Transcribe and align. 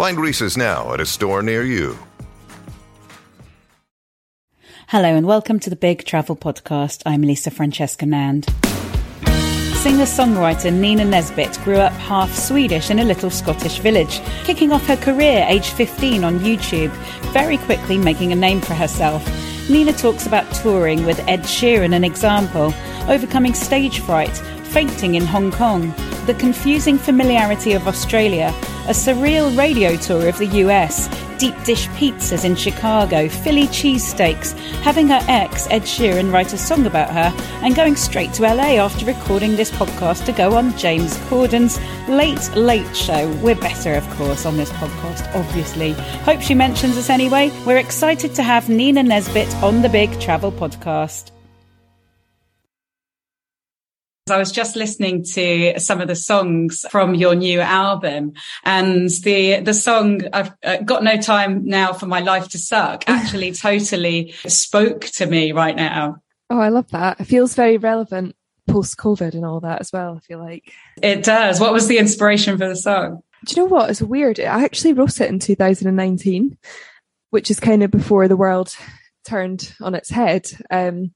Find 0.00 0.18
Reese's 0.18 0.56
now 0.56 0.94
at 0.94 1.00
a 1.00 1.04
store 1.04 1.42
near 1.42 1.62
you. 1.62 1.94
Hello 4.88 5.14
and 5.14 5.26
welcome 5.26 5.60
to 5.60 5.68
the 5.68 5.76
Big 5.76 6.06
Travel 6.06 6.36
Podcast. 6.36 7.02
I'm 7.04 7.20
Lisa 7.20 7.50
Francesca 7.50 8.06
Nand. 8.06 8.48
Singer 9.76 10.06
songwriter 10.06 10.72
Nina 10.72 11.04
Nesbitt 11.04 11.58
grew 11.64 11.76
up 11.76 11.92
half 11.92 12.34
Swedish 12.34 12.90
in 12.90 13.00
a 13.00 13.04
little 13.04 13.28
Scottish 13.28 13.80
village, 13.80 14.22
kicking 14.44 14.72
off 14.72 14.86
her 14.86 14.96
career 14.96 15.44
aged 15.46 15.74
15 15.74 16.24
on 16.24 16.38
YouTube, 16.38 16.92
very 17.34 17.58
quickly 17.58 17.98
making 17.98 18.32
a 18.32 18.36
name 18.36 18.62
for 18.62 18.72
herself. 18.72 19.22
Nina 19.68 19.92
talks 19.92 20.26
about 20.26 20.50
touring 20.54 21.04
with 21.04 21.20
Ed 21.28 21.40
Sheeran, 21.40 21.92
and 21.92 22.06
Example, 22.06 22.72
overcoming 23.06 23.52
stage 23.52 24.00
fright, 24.00 24.42
fainting 24.70 25.16
in 25.16 25.26
Hong 25.26 25.50
Kong, 25.50 25.92
the 26.26 26.36
confusing 26.38 26.96
familiarity 26.96 27.72
of 27.72 27.88
Australia, 27.88 28.54
a 28.86 28.92
surreal 28.92 29.56
radio 29.58 29.96
tour 29.96 30.28
of 30.28 30.38
the 30.38 30.46
US, 30.64 31.08
deep 31.38 31.54
dish 31.64 31.88
pizzas 31.88 32.44
in 32.44 32.54
Chicago, 32.54 33.28
Philly 33.28 33.66
cheesesteaks, 33.66 34.52
having 34.82 35.08
her 35.08 35.20
ex, 35.26 35.66
Ed 35.70 35.82
Sheeran, 35.82 36.32
write 36.32 36.52
a 36.52 36.58
song 36.58 36.86
about 36.86 37.10
her, 37.10 37.34
and 37.62 37.74
going 37.74 37.96
straight 37.96 38.32
to 38.34 38.42
LA 38.42 38.78
after 38.78 39.04
recording 39.06 39.56
this 39.56 39.70
podcast 39.72 40.24
to 40.26 40.32
go 40.32 40.56
on 40.56 40.76
James 40.78 41.16
Corden's 41.28 41.80
Late 42.08 42.54
Late 42.54 42.96
Show. 42.96 43.28
We're 43.42 43.56
better, 43.56 43.94
of 43.94 44.08
course, 44.10 44.46
on 44.46 44.56
this 44.56 44.70
podcast, 44.72 45.34
obviously. 45.34 45.92
Hope 46.24 46.42
she 46.42 46.54
mentions 46.54 46.96
us 46.96 47.10
anyway. 47.10 47.50
We're 47.66 47.78
excited 47.78 48.34
to 48.36 48.42
have 48.44 48.68
Nina 48.68 49.02
Nesbitt 49.02 49.52
on 49.56 49.82
the 49.82 49.88
Big 49.88 50.20
Travel 50.20 50.52
Podcast. 50.52 51.32
I 54.30 54.38
was 54.38 54.52
just 54.52 54.76
listening 54.76 55.24
to 55.34 55.78
some 55.78 56.00
of 56.00 56.08
the 56.08 56.16
songs 56.16 56.84
from 56.90 57.14
your 57.14 57.34
new 57.34 57.60
album 57.60 58.32
and 58.64 59.08
the, 59.22 59.60
the 59.60 59.74
song 59.74 60.22
I've 60.32 60.52
uh, 60.64 60.78
got 60.78 61.02
no 61.02 61.16
time 61.16 61.66
now 61.66 61.92
for 61.92 62.06
my 62.06 62.20
life 62.20 62.48
to 62.50 62.58
suck 62.58 63.04
actually 63.08 63.52
totally 63.52 64.32
spoke 64.46 65.02
to 65.16 65.26
me 65.26 65.52
right 65.52 65.76
now. 65.76 66.16
Oh, 66.48 66.58
I 66.58 66.68
love 66.68 66.90
that. 66.90 67.20
It 67.20 67.24
feels 67.24 67.54
very 67.54 67.76
relevant 67.76 68.34
post 68.66 68.96
COVID 68.96 69.34
and 69.34 69.44
all 69.44 69.60
that 69.60 69.80
as 69.80 69.92
well. 69.92 70.16
I 70.16 70.20
feel 70.20 70.38
like 70.38 70.72
it 71.02 71.22
does. 71.22 71.60
What 71.60 71.72
was 71.72 71.88
the 71.88 71.98
inspiration 71.98 72.56
for 72.58 72.68
the 72.68 72.76
song? 72.76 73.22
Do 73.46 73.54
you 73.54 73.62
know 73.62 73.68
what? 73.68 73.90
It's 73.90 74.02
weird. 74.02 74.38
I 74.38 74.64
actually 74.64 74.92
wrote 74.92 75.20
it 75.20 75.28
in 75.30 75.38
2019, 75.38 76.58
which 77.30 77.50
is 77.50 77.60
kind 77.60 77.82
of 77.82 77.90
before 77.90 78.28
the 78.28 78.36
world 78.36 78.74
turned 79.24 79.74
on 79.80 79.94
its 79.94 80.10
head. 80.10 80.50
Um, 80.70 81.12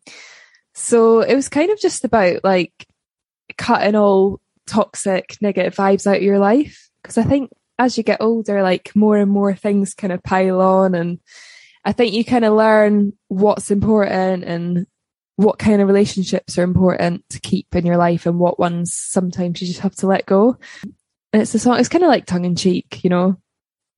so 0.75 1.21
it 1.21 1.35
was 1.35 1.49
kind 1.49 1.71
of 1.71 1.79
just 1.79 2.05
about 2.05 2.43
like 2.43 2.87
cutting 3.57 3.95
all 3.95 4.41
toxic 4.67 5.37
negative 5.41 5.75
vibes 5.75 6.07
out 6.07 6.17
of 6.17 6.23
your 6.23 6.39
life. 6.39 6.89
Because 7.03 7.19
i 7.19 7.23
think 7.23 7.51
as 7.79 7.99
you 7.99 8.05
get 8.05 8.21
older 8.21 8.63
like 8.63 8.95
more 8.95 9.17
and 9.19 9.31
more 9.31 9.55
things 9.55 9.95
kind 9.95 10.13
of 10.13 10.23
pile 10.23 10.61
on 10.61 10.95
and 10.95 11.19
i 11.85 11.93
think 11.93 12.15
you 12.15 12.25
kind 12.25 12.45
of 12.45 12.55
learn 12.55 13.13
what's 13.29 13.71
important 13.71 14.45
and 14.45 14.87
what 15.37 15.59
kind 15.59 15.83
of 15.83 15.89
relationships 15.89 16.57
are 16.59 16.63
important 16.63 17.29
to 17.29 17.41
keep 17.41 17.75
in 17.75 17.85
your 17.85 17.97
life 17.97 18.27
and 18.27 18.39
what 18.39 18.59
ones 18.59 18.95
sometimes 18.95 19.61
you 19.61 19.67
just 19.67 19.81
have 19.81 19.95
to 19.97 20.07
let 20.07 20.27
go. 20.27 20.57
And 21.33 21.43
it's 21.43 21.55
a 21.55 21.59
song 21.59 21.81
it's 21.81 21.89
kind 21.89 22.05
of 22.05 22.09
like 22.09 22.27
tongue 22.27 22.45
in 22.45 22.55
cheek 22.55 23.03
you 23.03 23.11
know? 23.11 23.37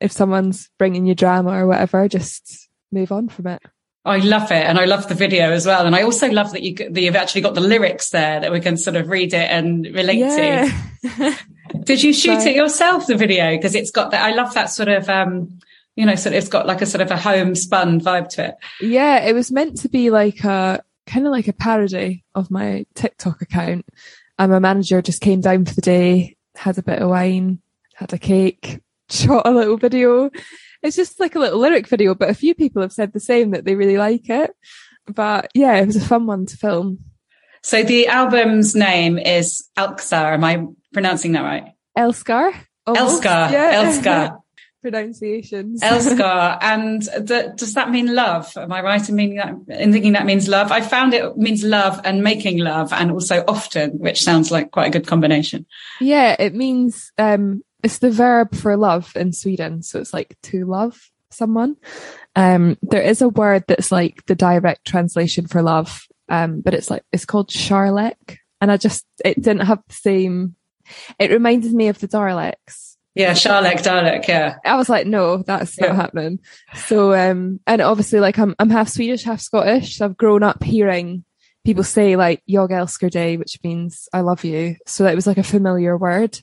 If 0.00 0.12
someone's 0.12 0.70
bringing 0.78 1.06
you 1.06 1.14
drama 1.14 1.50
or 1.50 1.66
whatever 1.66 2.08
just 2.08 2.68
move 2.90 3.12
on 3.12 3.28
from 3.28 3.48
it 3.48 3.62
I 4.06 4.18
love 4.18 4.52
it, 4.52 4.64
and 4.64 4.78
I 4.78 4.84
love 4.84 5.08
the 5.08 5.14
video 5.14 5.50
as 5.50 5.66
well. 5.66 5.84
And 5.84 5.96
I 5.96 6.02
also 6.02 6.30
love 6.30 6.52
that 6.52 6.62
you 6.62 6.74
that 6.74 7.00
you've 7.00 7.16
actually 7.16 7.40
got 7.40 7.54
the 7.54 7.60
lyrics 7.60 8.10
there 8.10 8.40
that 8.40 8.52
we 8.52 8.60
can 8.60 8.76
sort 8.76 8.94
of 8.94 9.08
read 9.08 9.34
it 9.34 9.50
and 9.50 9.84
relate 9.84 10.18
yeah. 10.18 10.70
to. 11.02 11.36
Did 11.84 12.02
you 12.02 12.12
shoot 12.12 12.46
it 12.46 12.54
yourself, 12.54 13.06
the 13.06 13.16
video? 13.16 13.50
Because 13.56 13.74
it's 13.74 13.90
got 13.90 14.12
that. 14.12 14.22
I 14.22 14.32
love 14.34 14.54
that 14.54 14.70
sort 14.70 14.88
of, 14.88 15.08
um, 15.08 15.58
you 15.96 16.06
know, 16.06 16.14
sort 16.14 16.34
of. 16.34 16.38
It's 16.38 16.48
got 16.48 16.66
like 16.66 16.82
a 16.82 16.86
sort 16.86 17.02
of 17.02 17.10
a 17.10 17.16
homespun 17.16 18.00
vibe 18.00 18.28
to 18.30 18.48
it. 18.48 18.54
Yeah, 18.80 19.24
it 19.24 19.34
was 19.34 19.50
meant 19.50 19.78
to 19.78 19.88
be 19.88 20.10
like 20.10 20.44
a 20.44 20.82
kind 21.06 21.26
of 21.26 21.32
like 21.32 21.48
a 21.48 21.52
parody 21.52 22.24
of 22.34 22.50
my 22.50 22.86
TikTok 22.94 23.42
account. 23.42 23.86
And 24.38 24.52
my 24.52 24.60
manager 24.60 25.02
just 25.02 25.20
came 25.20 25.40
down 25.40 25.64
for 25.64 25.74
the 25.74 25.80
day, 25.80 26.36
had 26.54 26.78
a 26.78 26.82
bit 26.82 27.00
of 27.00 27.08
wine, 27.08 27.60
had 27.94 28.12
a 28.12 28.18
cake, 28.18 28.80
shot 29.10 29.46
a 29.46 29.50
little 29.50 29.76
video 29.76 30.30
it's 30.86 30.97
just 30.97 31.20
like 31.20 31.34
a 31.34 31.38
little 31.38 31.58
lyric 31.58 31.88
video, 31.88 32.14
but 32.14 32.30
a 32.30 32.34
few 32.34 32.54
people 32.54 32.82
have 32.82 32.92
said 32.92 33.12
the 33.12 33.20
same 33.20 33.50
that 33.50 33.64
they 33.64 33.74
really 33.74 33.98
like 33.98 34.30
it. 34.30 34.50
But 35.06 35.50
yeah, 35.54 35.76
it 35.76 35.86
was 35.86 35.97
a 35.97 36.00
fun 36.00 36.26
one 36.26 36.47
to 36.47 36.56
film. 36.56 36.98
So 37.62 37.82
the 37.82 38.06
album's 38.06 38.74
name 38.74 39.19
is 39.19 39.69
Älskar. 39.76 40.34
Am 40.34 40.44
I 40.44 40.66
pronouncing 40.92 41.32
that 41.32 41.42
right? 41.42 41.72
Älskar. 41.98 42.54
Älskar. 42.86 43.50
Yeah. 43.50 43.82
Älskar. 43.82 44.38
Pronunciations. 44.82 45.82
Älskar. 45.82 46.58
And 46.60 47.03
th- 47.26 47.56
does 47.56 47.74
that 47.74 47.91
mean 47.91 48.14
love? 48.14 48.56
Am 48.56 48.72
I 48.72 48.82
right 48.82 49.08
in 49.08 49.16
meaning 49.16 49.38
that, 49.38 49.80
in 49.80 49.92
thinking 49.92 50.12
that 50.12 50.26
means 50.26 50.47
love? 50.47 50.70
I 50.70 50.80
found 50.80 51.12
it 51.12 51.36
means 51.36 51.64
love 51.64 52.00
and 52.04 52.22
making 52.22 52.58
love 52.58 52.92
and 52.92 53.10
also 53.10 53.42
often, 53.48 53.98
which 53.98 54.22
sounds 54.22 54.53
like 54.53 54.70
quite 54.70 54.86
a 54.86 54.91
good 54.91 55.08
combination. 55.08 55.66
Yeah, 56.00 56.36
it 56.38 56.54
means, 56.54 57.10
um, 57.18 57.62
it's 57.86 57.98
the 57.98 58.10
verb 58.10 58.52
for 58.52 58.76
love 58.76 59.12
in 59.14 59.32
Sweden. 59.32 59.80
So 59.80 60.00
it's 60.00 60.12
like 60.12 60.36
to 60.42 60.64
love 60.64 61.08
someone. 61.30 61.76
Um, 62.34 62.76
there 62.82 63.00
is 63.00 63.22
a 63.22 63.28
word 63.28 63.62
that's 63.69 63.92
like 63.92 64.26
the 64.26 64.34
direct 64.34 64.84
translation 64.84 65.47
for 65.47 65.62
love. 65.62 66.04
Um, 66.28 66.62
but 66.62 66.74
it's 66.74 66.91
like, 66.91 67.04
it's 67.12 67.24
called 67.24 67.48
kärlek. 67.48 68.38
And 68.60 68.72
I 68.72 68.76
just, 68.76 69.06
it 69.24 69.36
didn't 69.36 69.66
have 69.69 69.84
the 69.86 69.94
same, 69.94 70.56
it 71.20 71.30
reminded 71.30 71.74
me 71.74 71.86
of 71.86 72.00
the 72.00 72.08
Daleks. 72.08 72.97
Yeah, 73.14 73.34
Charlotte 73.34 73.78
Dalek, 73.78 74.26
yeah. 74.26 74.56
I 74.64 74.74
was 74.74 74.88
like, 74.88 75.06
no, 75.06 75.44
that's 75.44 75.78
yeah. 75.78 75.86
not 75.86 75.97
happening. 75.97 76.41
So, 76.74 77.14
um, 77.14 77.60
and 77.68 77.80
obviously 77.80 78.18
like 78.18 78.36
I'm, 78.36 78.56
I'm 78.58 78.70
half 78.70 78.88
Swedish, 78.88 79.22
half 79.22 79.41
Scottish. 79.41 79.98
So 79.98 80.06
I've 80.06 80.16
grown 80.16 80.42
up 80.42 80.64
hearing 80.64 81.22
people 81.64 81.84
say 81.84 82.16
like, 82.16 82.42
Jag 82.48 82.70
älskar 82.70 83.12
dig, 83.12 83.38
which 83.38 83.60
means 83.62 84.08
I 84.12 84.22
love 84.22 84.42
you. 84.42 84.74
So 84.88 85.04
that 85.04 85.14
was 85.14 85.28
like 85.28 85.38
a 85.38 85.44
familiar 85.44 85.97
word 85.97 86.41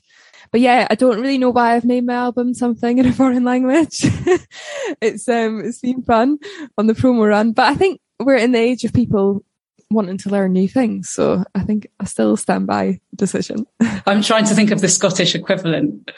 but 0.54 0.60
yeah, 0.60 0.86
I 0.88 0.94
don't 0.94 1.20
really 1.20 1.36
know 1.36 1.50
why 1.50 1.74
I've 1.74 1.84
named 1.84 2.06
my 2.06 2.14
album 2.14 2.54
something 2.54 2.98
in 2.98 3.06
a 3.06 3.12
foreign 3.20 3.42
language. 3.42 4.02
it's 5.02 5.28
um 5.28 5.64
it's 5.64 5.80
been 5.80 6.00
fun 6.00 6.38
on 6.78 6.86
the 6.86 6.92
promo 6.92 7.28
run, 7.28 7.50
but 7.50 7.64
I 7.64 7.74
think 7.74 8.00
we're 8.20 8.36
in 8.36 8.52
the 8.52 8.60
age 8.60 8.84
of 8.84 8.92
people 8.92 9.44
wanting 9.90 10.16
to 10.18 10.30
learn 10.30 10.52
new 10.52 10.68
things. 10.68 11.08
So 11.08 11.42
I 11.56 11.64
think 11.64 11.88
I 11.98 12.04
still 12.04 12.36
stand 12.36 12.68
by 12.68 13.00
decision. 13.16 13.66
I'm 14.06 14.22
trying 14.22 14.44
to 14.44 14.54
think 14.54 14.70
of 14.70 14.80
the 14.80 14.88
Scottish 14.88 15.34
equivalent. 15.34 16.12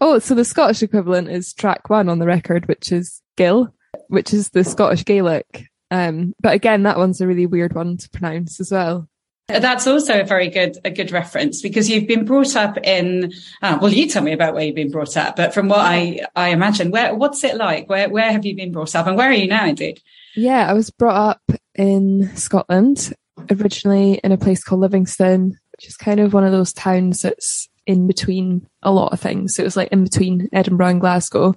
Oh, 0.00 0.18
so 0.18 0.34
the 0.34 0.46
Scottish 0.46 0.82
equivalent 0.82 1.28
is 1.28 1.52
track 1.52 1.90
one 1.90 2.08
on 2.08 2.20
the 2.20 2.26
record, 2.26 2.66
which 2.68 2.90
is 2.90 3.20
Gill, 3.36 3.68
which 4.08 4.32
is 4.32 4.48
the 4.48 4.64
Scottish 4.64 5.04
Gaelic. 5.04 5.66
Um, 5.90 6.32
but 6.40 6.54
again, 6.54 6.84
that 6.84 6.96
one's 6.96 7.20
a 7.20 7.26
really 7.26 7.44
weird 7.44 7.74
one 7.74 7.98
to 7.98 8.08
pronounce 8.08 8.60
as 8.60 8.72
well. 8.72 9.10
That's 9.46 9.86
also 9.86 10.20
a 10.20 10.24
very 10.24 10.48
good 10.48 10.78
a 10.86 10.90
good 10.90 11.12
reference 11.12 11.60
because 11.60 11.90
you've 11.90 12.08
been 12.08 12.24
brought 12.24 12.56
up 12.56 12.78
in. 12.82 13.30
Uh, 13.60 13.78
well, 13.80 13.92
you 13.92 14.08
tell 14.08 14.22
me 14.22 14.32
about 14.32 14.54
where 14.54 14.64
you've 14.64 14.74
been 14.74 14.90
brought 14.90 15.18
up, 15.18 15.36
but 15.36 15.52
from 15.52 15.68
what 15.68 15.80
I 15.80 16.20
I 16.34 16.48
imagine, 16.48 16.90
where 16.90 17.14
what's 17.14 17.44
it 17.44 17.56
like? 17.56 17.88
Where 17.88 18.08
where 18.08 18.32
have 18.32 18.46
you 18.46 18.56
been 18.56 18.72
brought 18.72 18.94
up, 18.94 19.06
and 19.06 19.18
where 19.18 19.28
are 19.28 19.34
you 19.34 19.46
now? 19.46 19.66
Indeed. 19.66 20.00
Yeah, 20.34 20.68
I 20.68 20.72
was 20.72 20.90
brought 20.90 21.30
up 21.30 21.60
in 21.74 22.34
Scotland, 22.36 23.12
originally 23.50 24.14
in 24.24 24.32
a 24.32 24.38
place 24.38 24.64
called 24.64 24.80
Livingston, 24.80 25.58
which 25.72 25.88
is 25.88 25.96
kind 25.96 26.20
of 26.20 26.32
one 26.32 26.44
of 26.44 26.52
those 26.52 26.72
towns 26.72 27.20
that's 27.20 27.68
in 27.86 28.06
between 28.06 28.66
a 28.82 28.90
lot 28.90 29.12
of 29.12 29.20
things. 29.20 29.54
So 29.54 29.62
it 29.62 29.66
was 29.66 29.76
like 29.76 29.88
in 29.92 30.04
between 30.04 30.48
Edinburgh 30.54 30.88
and 30.88 31.00
Glasgow. 31.00 31.54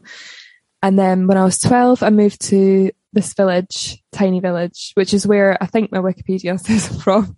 And 0.83 1.00
then 1.00 1.25
when 1.28 1.38
I 1.38 1.44
was 1.45 1.57
12, 1.60 2.04
I 2.04 2.10
moved 2.10 2.42
to 2.50 2.92
this 3.13 3.33
village, 3.33 4.04
tiny 4.12 4.39
village, 4.39 4.92
which 4.95 5.13
is 5.13 5.25
where 5.25 5.62
I 5.62 5.65
think 5.65 5.92
my 5.92 6.00
Wikipedia 6.00 6.59
says 6.65 6.92
I'm 6.92 7.00
from. 7.00 7.38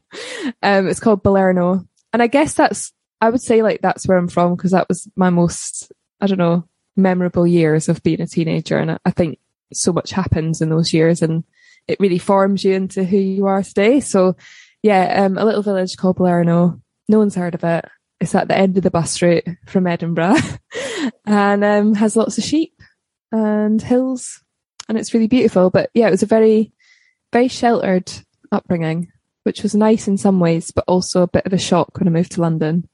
Um, 0.61 0.87
it's 0.87 0.99
called 0.99 1.23
Balerno. 1.23 1.87
And 2.11 2.21
I 2.21 2.27
guess 2.27 2.53
that's, 2.53 2.91
I 3.21 3.29
would 3.29 3.41
say 3.41 3.61
like 3.61 3.81
that's 3.81 4.07
where 4.07 4.17
I'm 4.17 4.27
from 4.27 4.55
because 4.55 4.71
that 4.71 4.87
was 4.87 5.07
my 5.15 5.29
most, 5.29 5.91
I 6.19 6.27
don't 6.27 6.37
know, 6.37 6.67
memorable 6.95 7.45
years 7.45 7.89
of 7.89 8.03
being 8.03 8.21
a 8.21 8.27
teenager. 8.27 8.77
And 8.77 8.97
I 9.05 9.11
think 9.11 9.39
so 9.71 9.93
much 9.93 10.11
happens 10.11 10.61
in 10.61 10.69
those 10.69 10.93
years 10.93 11.21
and 11.21 11.43
it 11.87 11.99
really 11.99 12.17
forms 12.17 12.63
you 12.63 12.73
into 12.73 13.03
who 13.03 13.17
you 13.17 13.45
are 13.45 13.63
today. 13.63 13.99
So 13.99 14.35
yeah, 14.81 15.23
um, 15.23 15.37
a 15.37 15.45
little 15.45 15.63
village 15.63 15.97
called 15.97 16.17
Balerno. 16.17 16.81
No 17.07 17.19
one's 17.19 17.35
heard 17.35 17.55
of 17.55 17.63
it. 17.63 17.85
It's 18.19 18.35
at 18.35 18.47
the 18.47 18.57
end 18.57 18.77
of 18.77 18.83
the 18.83 18.91
bus 18.91 19.21
route 19.21 19.45
from 19.65 19.87
Edinburgh 19.87 20.35
and 21.25 21.63
um, 21.63 21.95
has 21.95 22.15
lots 22.15 22.37
of 22.37 22.43
sheep 22.43 22.73
and 23.31 23.81
hills 23.81 24.43
and 24.89 24.97
it's 24.97 25.13
really 25.13 25.27
beautiful. 25.27 25.69
But 25.69 25.91
yeah, 25.93 26.07
it 26.07 26.11
was 26.11 26.23
a 26.23 26.27
very, 26.27 26.73
very 27.31 27.47
sheltered 27.47 28.11
upbringing, 28.51 29.11
which 29.43 29.63
was 29.63 29.75
nice 29.75 30.07
in 30.07 30.17
some 30.17 30.39
ways, 30.39 30.71
but 30.71 30.83
also 30.87 31.21
a 31.21 31.27
bit 31.27 31.45
of 31.45 31.53
a 31.53 31.57
shock 31.57 31.99
when 31.99 32.07
I 32.07 32.11
moved 32.11 32.33
to 32.33 32.41
London. 32.41 32.89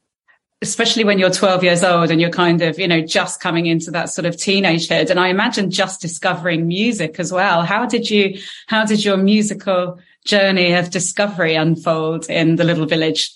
Especially 0.62 1.04
when 1.04 1.20
you're 1.20 1.32
12 1.32 1.64
years 1.64 1.84
old 1.84 2.12
and 2.12 2.20
you're 2.20 2.30
kind 2.30 2.62
of, 2.62 2.80
you 2.80 2.88
know, 2.88 3.02
just 3.02 3.40
coming 3.40 3.66
into 3.66 3.92
that 3.92 4.10
sort 4.10 4.26
of 4.26 4.36
teenagehood. 4.36 5.10
And 5.10 5.20
I 5.20 5.30
imagine 5.30 5.72
just 5.72 6.02
discovering 6.02 6.68
music 6.68 7.20
as 7.20 7.32
well. 7.32 7.64
How 7.64 7.86
did 7.86 8.10
you, 8.10 8.40
how 8.68 8.86
did 8.86 9.04
your 9.04 9.18
musical 9.18 10.00
journey 10.26 10.74
of 10.74 10.90
discovery 10.90 11.56
unfold 11.56 12.30
in 12.30 12.56
the 12.56 12.64
little 12.64 12.86
village? 12.86 13.32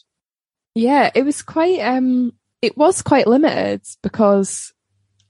Yeah, 0.76 1.12
it 1.14 1.24
was 1.24 1.42
quite, 1.42 1.80
um, 1.80 2.34
it 2.62 2.78
was 2.78 3.02
quite 3.02 3.28
limited 3.28 3.82
because 4.02 4.74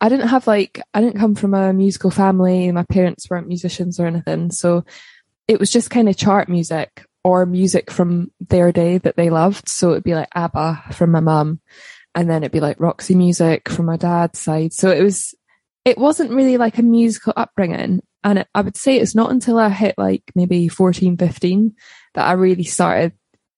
I 0.02 0.10
didn't 0.10 0.30
have 0.30 0.48
like, 0.48 0.82
I 0.94 1.02
didn't 1.02 1.20
come 1.20 1.36
from 1.36 1.54
a 1.54 1.74
musical 1.74 2.12
family. 2.12 2.72
My 2.72 2.84
parents 2.84 3.30
weren't 3.30 3.48
musicians 3.48 4.00
or 4.00 4.08
anything. 4.08 4.52
So 4.52 4.86
it 5.48 5.60
was 5.60 5.72
just 5.72 5.90
kind 5.90 6.08
of 6.08 6.16
chart 6.16 6.48
music 6.48 7.06
or 7.24 7.46
music 7.46 7.92
from 7.92 8.32
their 8.40 8.72
day 8.72 8.98
that 9.00 9.18
they 9.18 9.30
loved. 9.30 9.68
So 9.68 9.92
it'd 9.92 10.04
be 10.04 10.16
like 10.16 10.30
ABBA 10.36 10.94
from 10.94 11.12
my 11.12 11.20
mum 11.20 11.60
and 12.16 12.30
then 12.30 12.44
it'd 12.44 12.52
be 12.52 12.62
like 12.62 12.80
Roxy 12.80 13.16
music 13.16 13.68
from 13.68 13.86
my 13.86 13.98
dad's 13.98 14.40
side. 14.40 14.74
So 14.74 14.90
it 14.90 15.04
was, 15.04 15.36
it 15.84 15.98
wasn't 15.98 16.32
really 16.32 16.58
like 16.58 16.78
a 16.78 16.84
musical 16.84 17.34
upbringing. 17.36 18.02
And 18.24 18.40
it, 18.40 18.48
I 18.56 18.62
would 18.62 18.78
say 18.78 18.98
it's 18.98 19.16
not 19.16 19.32
until 19.32 19.58
I 19.58 19.70
hit 19.70 19.96
like 19.98 20.24
maybe 20.36 20.68
14, 20.68 21.18
15 21.18 21.76
that 22.14 22.28
I 22.28 22.34
really 22.34 22.64
started 22.64 23.14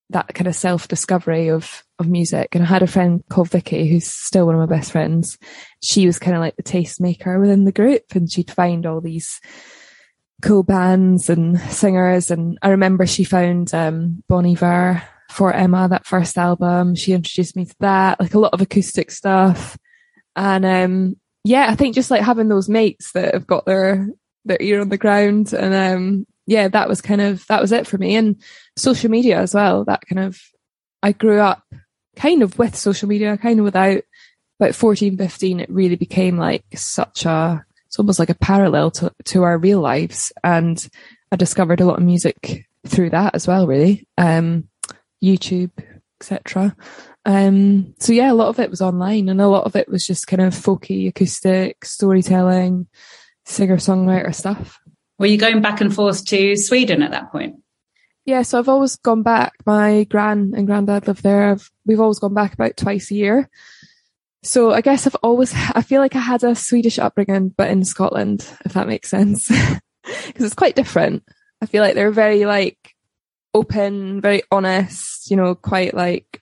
that 0.09 0.33
kind 0.33 0.47
of 0.47 0.55
self 0.55 0.87
discovery 0.87 1.49
of, 1.49 1.83
of 2.01 2.09
music. 2.09 2.53
And 2.53 2.63
I 2.63 2.67
had 2.67 2.83
a 2.83 2.87
friend 2.87 3.23
called 3.29 3.49
Vicky, 3.49 3.87
who's 3.87 4.07
still 4.07 4.45
one 4.45 4.55
of 4.55 4.59
my 4.59 4.75
best 4.75 4.91
friends. 4.91 5.37
She 5.81 6.05
was 6.05 6.19
kind 6.19 6.35
of 6.35 6.41
like 6.41 6.57
the 6.57 6.63
tastemaker 6.63 7.39
within 7.39 7.63
the 7.63 7.71
group 7.71 8.03
and 8.13 8.29
she'd 8.29 8.51
find 8.51 8.85
all 8.85 8.99
these 8.99 9.39
cool 10.41 10.63
bands 10.63 11.29
and 11.29 11.59
singers. 11.59 12.31
And 12.31 12.57
I 12.61 12.69
remember 12.69 13.05
she 13.05 13.23
found, 13.23 13.73
um, 13.73 14.23
Bon 14.27 14.55
for 15.31 15.53
Emma, 15.53 15.87
that 15.87 16.05
first 16.05 16.37
album. 16.37 16.95
She 16.95 17.13
introduced 17.13 17.55
me 17.55 17.65
to 17.65 17.75
that, 17.79 18.19
like 18.19 18.33
a 18.33 18.39
lot 18.39 18.53
of 18.53 18.61
acoustic 18.61 19.11
stuff. 19.11 19.77
And, 20.35 20.65
um, 20.65 21.15
yeah, 21.43 21.67
I 21.69 21.75
think 21.75 21.95
just 21.95 22.11
like 22.11 22.21
having 22.21 22.49
those 22.49 22.67
mates 22.67 23.13
that 23.13 23.33
have 23.33 23.47
got 23.47 23.65
their, 23.65 24.09
their 24.45 24.57
ear 24.59 24.81
on 24.81 24.89
the 24.89 24.97
ground 24.97 25.53
and, 25.53 25.73
um, 25.73 26.27
yeah, 26.47 26.67
that 26.67 26.89
was 26.89 27.01
kind 27.01 27.21
of, 27.21 27.45
that 27.47 27.61
was 27.61 27.71
it 27.71 27.87
for 27.87 27.97
me. 27.97 28.15
And 28.15 28.41
social 28.75 29.09
media 29.09 29.39
as 29.39 29.53
well. 29.53 29.85
That 29.85 30.01
kind 30.07 30.19
of, 30.19 30.41
I 31.01 31.13
grew 31.13 31.39
up 31.39 31.63
kind 32.21 32.43
of 32.43 32.57
with 32.59 32.75
social 32.75 33.09
media, 33.09 33.37
kind 33.37 33.59
of 33.59 33.65
without. 33.65 34.03
About 34.59 34.75
14, 34.75 35.17
15, 35.17 35.59
it 35.59 35.69
really 35.71 35.95
became 35.95 36.37
like 36.37 36.63
such 36.75 37.25
a, 37.25 37.65
it's 37.87 37.97
almost 37.97 38.19
like 38.19 38.29
a 38.29 38.35
parallel 38.35 38.91
to, 38.91 39.11
to 39.25 39.41
our 39.41 39.57
real 39.57 39.79
lives. 39.79 40.31
And 40.43 40.87
I 41.31 41.35
discovered 41.35 41.81
a 41.81 41.85
lot 41.85 41.97
of 41.97 42.05
music 42.05 42.67
through 42.85 43.09
that 43.09 43.33
as 43.33 43.47
well, 43.47 43.65
really. 43.65 44.07
Um, 44.19 44.69
YouTube, 45.23 45.71
etc. 46.19 46.75
Um, 47.25 47.95
so 47.97 48.13
yeah, 48.13 48.31
a 48.31 48.35
lot 48.35 48.49
of 48.49 48.59
it 48.59 48.69
was 48.69 48.81
online 48.81 49.29
and 49.29 49.41
a 49.41 49.47
lot 49.47 49.65
of 49.65 49.75
it 49.75 49.89
was 49.89 50.05
just 50.05 50.27
kind 50.27 50.43
of 50.43 50.53
folky, 50.53 51.07
acoustic, 51.07 51.83
storytelling, 51.83 52.85
singer 53.45 53.77
songwriter 53.77 54.35
stuff. 54.35 54.79
Were 55.17 55.25
you 55.25 55.39
going 55.39 55.61
back 55.61 55.81
and 55.81 55.91
forth 55.93 56.23
to 56.25 56.55
Sweden 56.55 57.01
at 57.01 57.09
that 57.09 57.31
point? 57.31 57.55
Yeah, 58.25 58.43
so 58.43 58.59
I've 58.59 58.69
always 58.69 58.95
gone 58.97 59.23
back. 59.23 59.53
My 59.65 60.03
gran 60.03 60.53
and 60.55 60.67
granddad 60.67 61.07
live 61.07 61.23
there. 61.23 61.51
I've, 61.51 61.70
we've 61.85 61.99
always 61.99 62.19
gone 62.19 62.33
back 62.33 62.53
about 62.53 62.77
twice 62.77 63.11
a 63.11 63.15
year. 63.15 63.49
So 64.43 64.71
I 64.71 64.81
guess 64.81 65.05
I've 65.05 65.15
always, 65.15 65.53
I 65.53 65.81
feel 65.81 66.01
like 66.01 66.15
I 66.15 66.19
had 66.19 66.43
a 66.43 66.55
Swedish 66.55 66.97
upbringing, 66.97 67.49
but 67.49 67.69
in 67.69 67.83
Scotland, 67.83 68.47
if 68.65 68.73
that 68.73 68.87
makes 68.87 69.09
sense. 69.09 69.51
Because 70.03 70.45
it's 70.45 70.55
quite 70.55 70.75
different. 70.75 71.23
I 71.61 71.67
feel 71.67 71.83
like 71.83 71.93
they're 71.93 72.09
very 72.09 72.45
like 72.45 72.95
open, 73.53 74.19
very 74.19 74.41
honest, 74.51 75.29
you 75.29 75.37
know, 75.37 75.53
quite 75.53 75.93
like, 75.93 76.41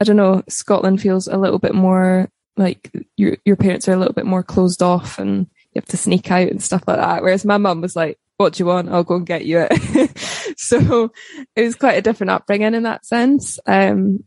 I 0.00 0.04
don't 0.04 0.16
know, 0.16 0.42
Scotland 0.48 1.00
feels 1.00 1.28
a 1.28 1.36
little 1.36 1.60
bit 1.60 1.76
more 1.76 2.28
like 2.56 2.90
your, 3.16 3.36
your 3.44 3.54
parents 3.54 3.86
are 3.88 3.92
a 3.92 3.96
little 3.96 4.14
bit 4.14 4.26
more 4.26 4.42
closed 4.42 4.82
off 4.82 5.20
and 5.20 5.46
you 5.72 5.80
have 5.80 5.84
to 5.86 5.96
sneak 5.96 6.28
out 6.30 6.48
and 6.48 6.60
stuff 6.60 6.82
like 6.88 6.96
that. 6.96 7.22
Whereas 7.22 7.44
my 7.44 7.56
mum 7.56 7.80
was 7.82 7.94
like, 7.94 8.18
what 8.36 8.54
do 8.54 8.62
you 8.62 8.66
want? 8.66 8.88
I'll 8.88 9.04
go 9.04 9.16
and 9.16 9.26
get 9.26 9.44
you 9.44 9.66
it. 9.70 10.18
so 10.58 11.12
it 11.54 11.62
was 11.62 11.76
quite 11.76 11.98
a 11.98 12.02
different 12.02 12.30
upbringing 12.30 12.74
in 12.74 12.82
that 12.82 13.06
sense. 13.06 13.58
Um, 13.66 14.24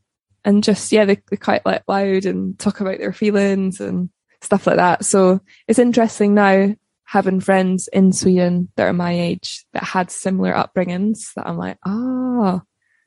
and 0.49 0.63
just, 0.63 0.91
yeah, 0.91 1.05
they, 1.05 1.21
they 1.29 1.37
quite 1.37 1.63
like 1.63 1.83
loud 1.87 2.25
and 2.25 2.57
talk 2.57 2.81
about 2.81 2.97
their 2.97 3.13
feelings 3.13 3.79
and 3.79 4.09
stuff 4.41 4.65
like 4.65 4.77
that. 4.77 5.05
So 5.05 5.41
it's 5.67 5.77
interesting 5.77 6.33
now 6.33 6.73
having 7.05 7.39
friends 7.39 7.87
in 7.93 8.11
Sweden 8.11 8.69
that 8.75 8.87
are 8.87 8.93
my 8.93 9.11
age 9.11 9.63
that 9.73 9.83
had 9.83 10.09
similar 10.09 10.51
upbringings 10.51 11.33
that 11.35 11.45
I'm 11.45 11.57
like, 11.57 11.77
ah. 11.85 11.91
Oh, 11.91 12.61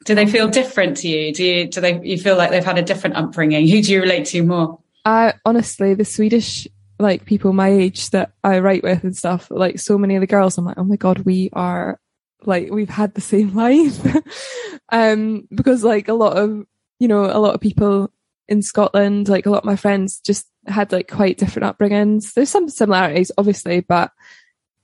do 0.04 0.14
they 0.14 0.26
feel 0.26 0.46
different 0.46 0.98
to 0.98 1.08
you? 1.08 1.34
Do 1.34 1.44
you, 1.44 1.66
do 1.66 1.80
they, 1.80 2.00
you 2.02 2.16
feel 2.16 2.36
like 2.36 2.50
they've 2.50 2.64
had 2.64 2.78
a 2.78 2.82
different 2.82 3.16
upbringing? 3.16 3.66
Who 3.66 3.82
do 3.82 3.92
you 3.92 4.00
relate 4.00 4.26
to 4.26 4.44
more? 4.44 4.78
I 5.04 5.34
honestly, 5.44 5.94
the 5.94 6.04
Swedish 6.04 6.68
like 7.00 7.24
people 7.24 7.52
my 7.52 7.70
age 7.70 8.10
that 8.10 8.34
I 8.44 8.60
write 8.60 8.84
with 8.84 9.02
and 9.02 9.16
stuff, 9.16 9.48
like 9.50 9.80
so 9.80 9.98
many 9.98 10.14
of 10.14 10.20
the 10.20 10.28
girls, 10.28 10.56
I'm 10.58 10.64
like, 10.64 10.78
oh 10.78 10.84
my 10.84 10.94
God, 10.94 11.20
we 11.20 11.50
are 11.54 11.98
like, 12.44 12.70
we've 12.70 12.88
had 12.88 13.14
the 13.14 13.20
same 13.20 13.52
life. 13.56 14.06
um, 14.90 15.48
because 15.52 15.82
like 15.82 16.06
a 16.06 16.14
lot 16.14 16.36
of, 16.36 16.64
you 17.02 17.08
know, 17.08 17.24
a 17.24 17.42
lot 17.42 17.52
of 17.52 17.60
people 17.60 18.12
in 18.46 18.62
Scotland, 18.62 19.28
like 19.28 19.44
a 19.44 19.50
lot 19.50 19.58
of 19.58 19.64
my 19.64 19.74
friends 19.74 20.20
just 20.20 20.46
had 20.68 20.92
like 20.92 21.10
quite 21.10 21.36
different 21.36 21.66
upbringings. 21.66 22.32
There's 22.32 22.48
some 22.48 22.68
similarities, 22.68 23.32
obviously, 23.36 23.80
but 23.80 24.12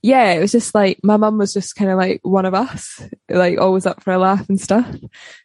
yeah, 0.01 0.33
it 0.33 0.41
was 0.41 0.51
just 0.51 0.75
like 0.75 0.99
my 1.01 1.15
mum 1.15 1.37
was 1.37 1.53
just 1.53 1.77
kind 1.77 1.89
of 1.89 1.97
like 1.97 2.19
one 2.23 2.45
of 2.45 2.53
us, 2.53 3.01
like 3.29 3.57
always 3.57 3.85
up 3.85 4.03
for 4.03 4.11
a 4.11 4.17
laugh 4.17 4.49
and 4.49 4.59
stuff. 4.59 4.85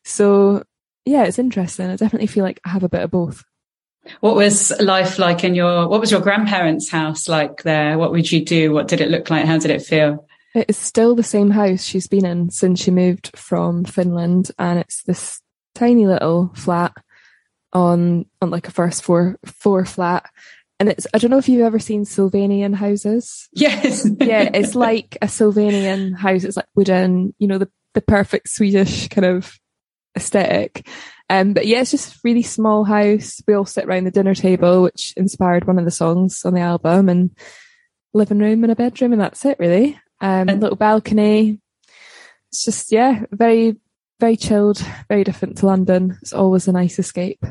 So 0.02 0.64
yeah, 1.04 1.22
it's 1.22 1.38
interesting. 1.38 1.88
I 1.88 1.94
definitely 1.94 2.26
feel 2.26 2.42
like 2.42 2.58
I 2.64 2.70
have 2.70 2.82
a 2.82 2.88
bit 2.88 3.02
of 3.02 3.12
both. 3.12 3.44
What 4.18 4.34
was 4.34 4.72
life 4.80 5.20
like 5.20 5.44
in 5.44 5.54
your, 5.54 5.86
what 5.86 6.00
was 6.00 6.10
your 6.10 6.22
grandparents' 6.22 6.90
house 6.90 7.28
like 7.28 7.62
there? 7.62 7.98
What 7.98 8.10
would 8.10 8.32
you 8.32 8.44
do? 8.44 8.72
What 8.72 8.88
did 8.88 9.00
it 9.00 9.10
look 9.10 9.30
like? 9.30 9.44
How 9.44 9.58
did 9.58 9.70
it 9.70 9.82
feel? 9.82 10.26
It 10.56 10.66
is 10.68 10.76
still 10.76 11.14
the 11.14 11.22
same 11.22 11.50
house 11.50 11.84
she's 11.84 12.08
been 12.08 12.26
in 12.26 12.50
since 12.50 12.80
she 12.82 12.90
moved 12.90 13.30
from 13.36 13.84
Finland. 13.84 14.50
And 14.58 14.80
it's 14.80 15.04
this 15.04 15.40
tiny 15.74 16.06
little 16.06 16.52
flat 16.54 16.92
on, 17.72 18.26
on 18.40 18.50
like 18.50 18.68
a 18.68 18.72
first 18.72 19.02
floor, 19.02 19.38
floor 19.44 19.84
flat. 19.84 20.30
And 20.80 20.88
it's, 20.88 21.06
I 21.14 21.18
don't 21.18 21.30
know 21.30 21.38
if 21.38 21.48
you've 21.48 21.62
ever 21.62 21.78
seen 21.78 22.04
Sylvanian 22.04 22.74
houses. 22.74 23.48
Yes. 23.52 24.08
yeah. 24.20 24.50
It's 24.52 24.74
like 24.74 25.16
a 25.22 25.26
Sylvanian 25.26 26.16
house. 26.16 26.44
It's 26.44 26.56
like 26.56 26.66
wooden, 26.74 27.34
you 27.38 27.46
know, 27.46 27.58
the, 27.58 27.70
the 27.94 28.00
perfect 28.00 28.48
Swedish 28.48 29.08
kind 29.08 29.24
of 29.24 29.58
aesthetic. 30.16 30.86
Um, 31.30 31.52
but 31.52 31.66
yeah, 31.66 31.80
it's 31.80 31.90
just 31.90 32.18
really 32.24 32.42
small 32.42 32.84
house. 32.84 33.40
We 33.46 33.54
all 33.54 33.64
sit 33.64 33.84
around 33.84 34.04
the 34.04 34.10
dinner 34.10 34.34
table, 34.34 34.82
which 34.82 35.14
inspired 35.16 35.66
one 35.66 35.78
of 35.78 35.84
the 35.84 35.90
songs 35.90 36.44
on 36.44 36.54
the 36.54 36.60
album 36.60 37.08
and 37.08 37.30
living 38.12 38.38
room 38.38 38.64
and 38.64 38.72
a 38.72 38.76
bedroom. 38.76 39.12
And 39.12 39.20
that's 39.20 39.44
it 39.44 39.58
really. 39.58 39.98
Um, 40.20 40.48
and 40.48 40.60
little 40.60 40.76
balcony. 40.76 41.60
It's 42.50 42.64
just, 42.64 42.92
yeah, 42.92 43.24
very, 43.30 43.76
very 44.20 44.36
chilled, 44.36 44.78
very 45.08 45.24
different 45.24 45.58
to 45.58 45.66
London. 45.66 46.18
It's 46.22 46.32
always 46.32 46.68
a 46.68 46.72
nice 46.72 46.98
escape. 46.98 47.44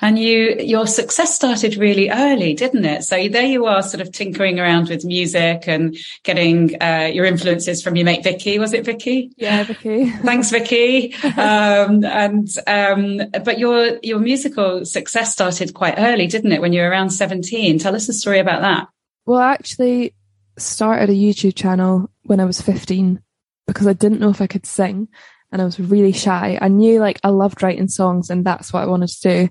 And 0.00 0.18
you, 0.18 0.56
your 0.60 0.86
success 0.86 1.34
started 1.34 1.76
really 1.76 2.10
early, 2.10 2.54
didn't 2.54 2.84
it? 2.84 3.04
So 3.04 3.28
there 3.28 3.46
you 3.46 3.66
are 3.66 3.82
sort 3.82 4.00
of 4.00 4.12
tinkering 4.12 4.60
around 4.60 4.88
with 4.88 5.04
music 5.04 5.64
and 5.66 5.96
getting, 6.22 6.80
uh, 6.82 7.10
your 7.12 7.24
influences 7.24 7.82
from 7.82 7.96
your 7.96 8.04
mate 8.04 8.22
Vicky. 8.22 8.58
Was 8.58 8.72
it 8.72 8.84
Vicky? 8.84 9.32
Yeah, 9.36 9.64
Vicky. 9.64 10.10
Thanks, 10.22 10.50
Vicky. 10.50 11.14
um, 11.36 12.04
and, 12.04 12.48
um, 12.66 13.20
but 13.44 13.58
your, 13.58 13.98
your 14.02 14.18
musical 14.18 14.84
success 14.84 15.32
started 15.32 15.74
quite 15.74 15.94
early, 15.98 16.26
didn't 16.26 16.52
it? 16.52 16.60
When 16.60 16.72
you 16.72 16.82
were 16.82 16.90
around 16.90 17.10
17. 17.10 17.78
Tell 17.78 17.96
us 17.96 18.08
a 18.08 18.12
story 18.12 18.38
about 18.38 18.60
that. 18.62 18.88
Well, 19.26 19.38
I 19.38 19.52
actually 19.52 20.14
started 20.58 21.10
a 21.10 21.14
YouTube 21.14 21.54
channel 21.54 22.10
when 22.24 22.40
I 22.40 22.44
was 22.44 22.60
15 22.60 23.22
because 23.66 23.86
I 23.86 23.92
didn't 23.92 24.20
know 24.20 24.30
if 24.30 24.40
I 24.40 24.46
could 24.46 24.66
sing 24.66 25.08
and 25.50 25.62
I 25.62 25.64
was 25.64 25.80
really 25.80 26.12
shy. 26.12 26.58
I 26.60 26.68
knew 26.68 27.00
like 27.00 27.20
I 27.24 27.28
loved 27.28 27.62
writing 27.62 27.88
songs 27.88 28.30
and 28.30 28.44
that's 28.44 28.72
what 28.72 28.82
I 28.82 28.86
wanted 28.86 29.08
to 29.08 29.20
do 29.20 29.48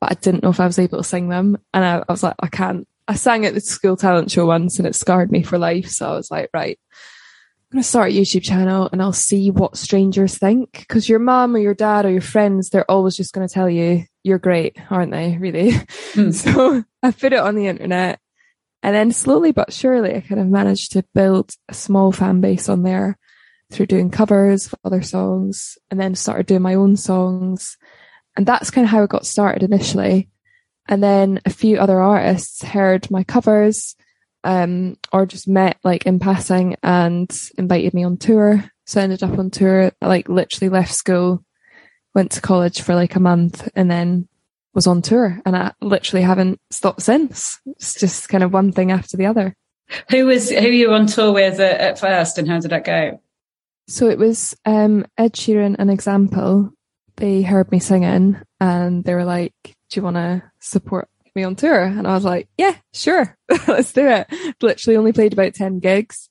but 0.00 0.12
I 0.12 0.14
didn't 0.14 0.42
know 0.42 0.50
if 0.50 0.60
I 0.60 0.66
was 0.66 0.78
able 0.78 0.98
to 0.98 1.04
sing 1.04 1.28
them. 1.28 1.58
And 1.74 1.84
I, 1.84 1.98
I 2.08 2.12
was 2.12 2.22
like, 2.22 2.34
I 2.40 2.48
can't. 2.48 2.88
I 3.06 3.14
sang 3.14 3.44
at 3.44 3.54
the 3.54 3.60
school 3.60 3.96
talent 3.96 4.30
show 4.30 4.46
once 4.46 4.78
and 4.78 4.86
it 4.86 4.94
scarred 4.94 5.30
me 5.30 5.42
for 5.42 5.58
life. 5.58 5.88
So 5.90 6.10
I 6.10 6.14
was 6.14 6.30
like, 6.30 6.48
right, 6.54 6.78
I'm 6.92 7.76
going 7.76 7.82
to 7.82 7.88
start 7.88 8.12
a 8.12 8.14
YouTube 8.14 8.42
channel 8.42 8.88
and 8.92 9.02
I'll 9.02 9.12
see 9.12 9.50
what 9.50 9.76
strangers 9.76 10.38
think. 10.38 10.86
Cause 10.88 11.08
your 11.08 11.18
mom 11.18 11.54
or 11.54 11.58
your 11.58 11.74
dad 11.74 12.06
or 12.06 12.10
your 12.10 12.20
friends, 12.20 12.70
they're 12.70 12.90
always 12.90 13.16
just 13.16 13.32
going 13.32 13.46
to 13.46 13.52
tell 13.52 13.68
you 13.68 14.04
you're 14.22 14.38
great, 14.38 14.76
aren't 14.90 15.12
they? 15.12 15.36
Really? 15.38 15.72
Mm. 15.72 16.32
So 16.32 16.84
I 17.02 17.10
put 17.10 17.32
it 17.32 17.40
on 17.40 17.56
the 17.56 17.66
internet 17.66 18.20
and 18.82 18.94
then 18.94 19.12
slowly 19.12 19.52
but 19.52 19.72
surely 19.72 20.14
I 20.14 20.20
kind 20.20 20.40
of 20.40 20.46
managed 20.46 20.92
to 20.92 21.04
build 21.14 21.52
a 21.68 21.74
small 21.74 22.12
fan 22.12 22.40
base 22.40 22.68
on 22.68 22.82
there 22.82 23.18
through 23.70 23.86
doing 23.86 24.10
covers 24.10 24.66
of 24.66 24.74
other 24.84 25.02
songs 25.02 25.78
and 25.90 26.00
then 26.00 26.14
started 26.14 26.46
doing 26.46 26.62
my 26.62 26.74
own 26.74 26.96
songs 26.96 27.76
and 28.36 28.46
that's 28.46 28.70
kind 28.70 28.84
of 28.84 28.90
how 28.90 29.02
it 29.02 29.10
got 29.10 29.26
started 29.26 29.62
initially. 29.62 30.28
And 30.88 31.02
then 31.02 31.40
a 31.44 31.50
few 31.50 31.78
other 31.78 32.00
artists 32.00 32.62
heard 32.62 33.10
my 33.10 33.22
covers 33.24 33.94
um, 34.44 34.96
or 35.12 35.26
just 35.26 35.46
met 35.48 35.76
like 35.84 36.06
in 36.06 36.18
passing 36.18 36.76
and 36.82 37.30
invited 37.58 37.94
me 37.94 38.04
on 38.04 38.16
tour. 38.16 38.64
So 38.86 39.00
I 39.00 39.04
ended 39.04 39.22
up 39.22 39.38
on 39.38 39.50
tour, 39.50 39.92
I, 40.00 40.06
like 40.06 40.28
literally 40.28 40.68
left 40.68 40.94
school, 40.94 41.44
went 42.14 42.32
to 42.32 42.40
college 42.40 42.80
for 42.80 42.94
like 42.94 43.14
a 43.14 43.20
month 43.20 43.68
and 43.76 43.90
then 43.90 44.26
was 44.72 44.86
on 44.86 45.02
tour 45.02 45.40
and 45.44 45.56
I 45.56 45.72
literally 45.80 46.22
haven't 46.22 46.60
stopped 46.70 47.02
since. 47.02 47.60
It's 47.66 47.98
just 48.00 48.28
kind 48.28 48.42
of 48.42 48.52
one 48.52 48.72
thing 48.72 48.90
after 48.90 49.16
the 49.16 49.26
other. 49.26 49.54
Who 50.10 50.26
was, 50.26 50.50
who 50.50 50.68
you 50.68 50.92
on 50.92 51.06
tour 51.06 51.32
with 51.32 51.60
at, 51.60 51.80
at 51.80 51.98
first 51.98 52.38
and 52.38 52.48
how 52.48 52.60
did 52.60 52.70
that 52.70 52.84
go? 52.84 53.20
So 53.90 54.08
it 54.08 54.18
was 54.18 54.56
um, 54.64 55.04
Ed 55.18 55.32
Sheeran, 55.32 55.74
and 55.76 55.90
Example. 55.90 56.70
They 57.16 57.42
heard 57.42 57.72
me 57.72 57.80
singing 57.80 58.40
and 58.60 59.02
they 59.02 59.14
were 59.14 59.24
like, 59.24 59.52
do 59.64 59.98
you 59.98 60.02
want 60.04 60.14
to 60.14 60.44
support 60.60 61.08
me 61.34 61.42
on 61.42 61.56
tour? 61.56 61.82
And 61.82 62.06
I 62.06 62.14
was 62.14 62.22
like, 62.22 62.48
yeah, 62.56 62.76
sure, 62.94 63.36
let's 63.66 63.92
do 63.92 64.06
it. 64.06 64.28
Literally 64.62 64.96
only 64.96 65.12
played 65.12 65.32
about 65.32 65.54
10 65.54 65.80
gigs. 65.80 66.28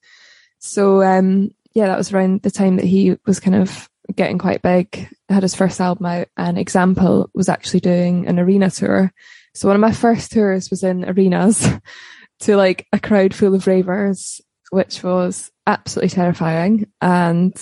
So, 0.60 1.04
um, 1.04 1.52
yeah, 1.74 1.88
that 1.88 1.98
was 1.98 2.14
around 2.14 2.44
the 2.44 2.50
time 2.50 2.78
that 2.78 2.86
he 2.86 3.18
was 3.26 3.42
kind 3.42 3.56
of 3.58 3.90
getting 4.16 4.38
quite 4.38 4.62
big, 4.62 5.10
had 5.28 5.44
his 5.44 5.54
first 5.54 5.82
album 5.82 6.06
out 6.06 6.30
and 6.38 6.58
Example 6.58 7.30
was 7.34 7.50
actually 7.50 7.82
doing 7.82 8.26
an 8.26 8.40
arena 8.40 8.72
tour. 8.72 9.12
So 9.54 9.68
one 9.68 9.76
of 9.76 9.82
my 9.82 9.92
first 9.92 10.32
tours 10.32 10.70
was 10.70 10.82
in 10.82 11.04
arenas 11.04 11.68
to 12.40 12.56
like 12.56 12.88
a 12.94 13.00
crowd 13.00 13.34
full 13.36 13.54
of 13.54 13.68
ravers, 13.68 14.40
which 14.72 15.04
was 15.04 15.52
absolutely 15.70 16.10
terrifying. 16.10 16.88
And 17.02 17.54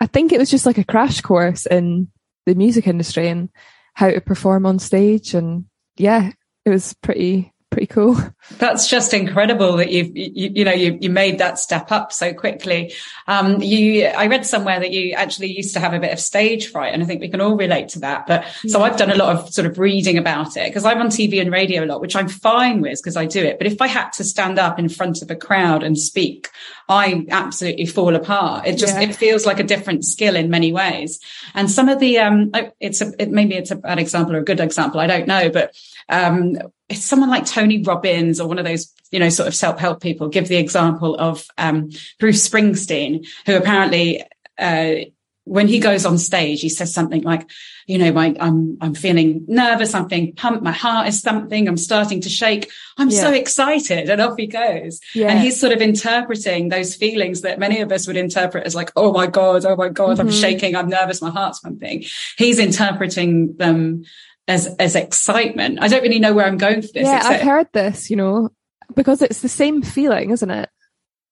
I 0.00 0.06
think 0.06 0.32
it 0.32 0.38
was 0.38 0.50
just 0.50 0.66
like 0.66 0.78
a 0.78 0.84
crash 0.84 1.20
course 1.20 1.66
in 1.66 2.08
the 2.46 2.54
music 2.54 2.86
industry 2.86 3.28
and 3.28 3.48
how 3.94 4.10
to 4.10 4.20
perform 4.20 4.66
on 4.66 4.78
stage. 4.78 5.34
And 5.34 5.66
yeah, 5.96 6.32
it 6.64 6.70
was 6.70 6.94
pretty 6.94 7.53
pretty 7.74 7.86
cool. 7.88 8.16
That's 8.58 8.88
just 8.88 9.12
incredible 9.12 9.76
that 9.78 9.90
you've 9.90 10.16
you, 10.16 10.50
you 10.54 10.64
know 10.64 10.72
you, 10.72 10.96
you 11.00 11.10
made 11.10 11.38
that 11.38 11.58
step 11.58 11.90
up 11.90 12.12
so 12.12 12.32
quickly. 12.32 12.94
Um, 13.26 13.60
you 13.60 14.06
I 14.06 14.28
read 14.28 14.46
somewhere 14.46 14.78
that 14.78 14.92
you 14.92 15.12
actually 15.12 15.52
used 15.52 15.74
to 15.74 15.80
have 15.80 15.92
a 15.92 15.98
bit 15.98 16.12
of 16.12 16.20
stage 16.20 16.70
fright, 16.70 16.94
and 16.94 17.02
I 17.02 17.06
think 17.06 17.20
we 17.20 17.28
can 17.28 17.40
all 17.40 17.56
relate 17.56 17.88
to 17.90 17.98
that. 18.00 18.26
But 18.26 18.46
so 18.68 18.82
I've 18.82 18.96
done 18.96 19.10
a 19.10 19.16
lot 19.16 19.36
of 19.36 19.52
sort 19.52 19.66
of 19.66 19.78
reading 19.78 20.18
about 20.18 20.56
it 20.56 20.68
because 20.68 20.84
I'm 20.84 21.00
on 21.00 21.08
TV 21.08 21.40
and 21.40 21.50
radio 21.50 21.84
a 21.84 21.86
lot, 21.86 22.00
which 22.00 22.14
I'm 22.14 22.28
fine 22.28 22.80
with 22.80 23.00
because 23.02 23.16
I 23.16 23.26
do 23.26 23.42
it. 23.42 23.58
But 23.58 23.66
if 23.66 23.82
I 23.82 23.88
had 23.88 24.10
to 24.12 24.24
stand 24.24 24.58
up 24.58 24.78
in 24.78 24.88
front 24.88 25.20
of 25.20 25.30
a 25.30 25.36
crowd 25.36 25.82
and 25.82 25.98
speak, 25.98 26.48
I 26.88 27.26
absolutely 27.30 27.86
fall 27.86 28.14
apart. 28.14 28.66
It 28.66 28.76
just 28.76 28.94
yeah. 28.94 29.08
it 29.08 29.16
feels 29.16 29.46
like 29.46 29.58
a 29.58 29.64
different 29.64 30.04
skill 30.04 30.36
in 30.36 30.48
many 30.48 30.72
ways. 30.72 31.18
And 31.54 31.68
some 31.68 31.88
of 31.88 31.98
the 31.98 32.18
um, 32.20 32.52
it's 32.78 33.00
a 33.00 33.12
it, 33.18 33.30
maybe 33.30 33.56
it's 33.56 33.72
a 33.72 33.76
bad 33.76 33.98
example 33.98 34.36
or 34.36 34.38
a 34.38 34.44
good 34.44 34.60
example, 34.60 35.00
I 35.00 35.08
don't 35.08 35.26
know, 35.26 35.50
but 35.50 35.74
um, 36.08 36.58
it's 36.88 37.04
someone 37.04 37.30
like 37.30 37.46
Tony 37.46 37.82
Robbins 37.82 38.40
or 38.40 38.48
one 38.48 38.58
of 38.58 38.64
those, 38.64 38.92
you 39.10 39.18
know, 39.18 39.28
sort 39.28 39.48
of 39.48 39.54
self-help 39.54 40.02
people 40.02 40.28
give 40.28 40.48
the 40.48 40.56
example 40.56 41.16
of 41.16 41.46
um, 41.56 41.90
Bruce 42.20 42.48
Springsteen, 42.48 43.26
who 43.46 43.56
apparently 43.56 44.22
uh, 44.58 44.96
when 45.44 45.68
he 45.68 45.78
goes 45.78 46.06
on 46.06 46.16
stage, 46.16 46.62
he 46.62 46.70
says 46.70 46.92
something 46.92 47.22
like, 47.22 47.48
you 47.86 47.98
know, 47.98 48.10
my, 48.12 48.34
I'm, 48.40 48.78
I'm 48.80 48.94
feeling 48.94 49.44
nervous. 49.46 49.94
I'm 49.94 50.08
feeling 50.08 50.34
pumped. 50.34 50.62
My 50.62 50.72
heart 50.72 51.06
is 51.06 51.20
thumping. 51.20 51.68
I'm 51.68 51.76
starting 51.76 52.22
to 52.22 52.30
shake. 52.30 52.70
I'm 52.96 53.10
yeah. 53.10 53.20
so 53.20 53.32
excited. 53.32 54.08
And 54.08 54.22
off 54.22 54.38
he 54.38 54.46
goes. 54.46 55.00
Yeah. 55.14 55.28
And 55.28 55.40
he's 55.40 55.60
sort 55.60 55.74
of 55.74 55.82
interpreting 55.82 56.70
those 56.70 56.96
feelings 56.96 57.42
that 57.42 57.58
many 57.58 57.80
of 57.80 57.92
us 57.92 58.06
would 58.06 58.16
interpret 58.16 58.66
as 58.66 58.74
like, 58.74 58.90
Oh 58.96 59.12
my 59.12 59.26
God. 59.26 59.66
Oh 59.66 59.76
my 59.76 59.90
God. 59.90 60.16
Mm-hmm. 60.16 60.28
I'm 60.28 60.32
shaking. 60.32 60.76
I'm 60.76 60.88
nervous. 60.88 61.20
My 61.20 61.30
heart's 61.30 61.60
pumping. 61.60 62.04
He's 62.38 62.58
interpreting 62.58 63.54
them 63.56 64.04
as 64.48 64.66
as 64.78 64.94
excitement. 64.94 65.78
I 65.80 65.88
don't 65.88 66.02
really 66.02 66.18
know 66.18 66.34
where 66.34 66.46
I'm 66.46 66.58
going 66.58 66.82
for 66.82 66.88
this. 66.88 67.06
Yeah, 67.06 67.16
except- 67.18 67.34
I've 67.34 67.42
heard 67.42 67.68
this, 67.72 68.10
you 68.10 68.16
know, 68.16 68.50
because 68.94 69.22
it's 69.22 69.40
the 69.40 69.48
same 69.48 69.82
feeling, 69.82 70.30
isn't 70.30 70.50
it? 70.50 70.68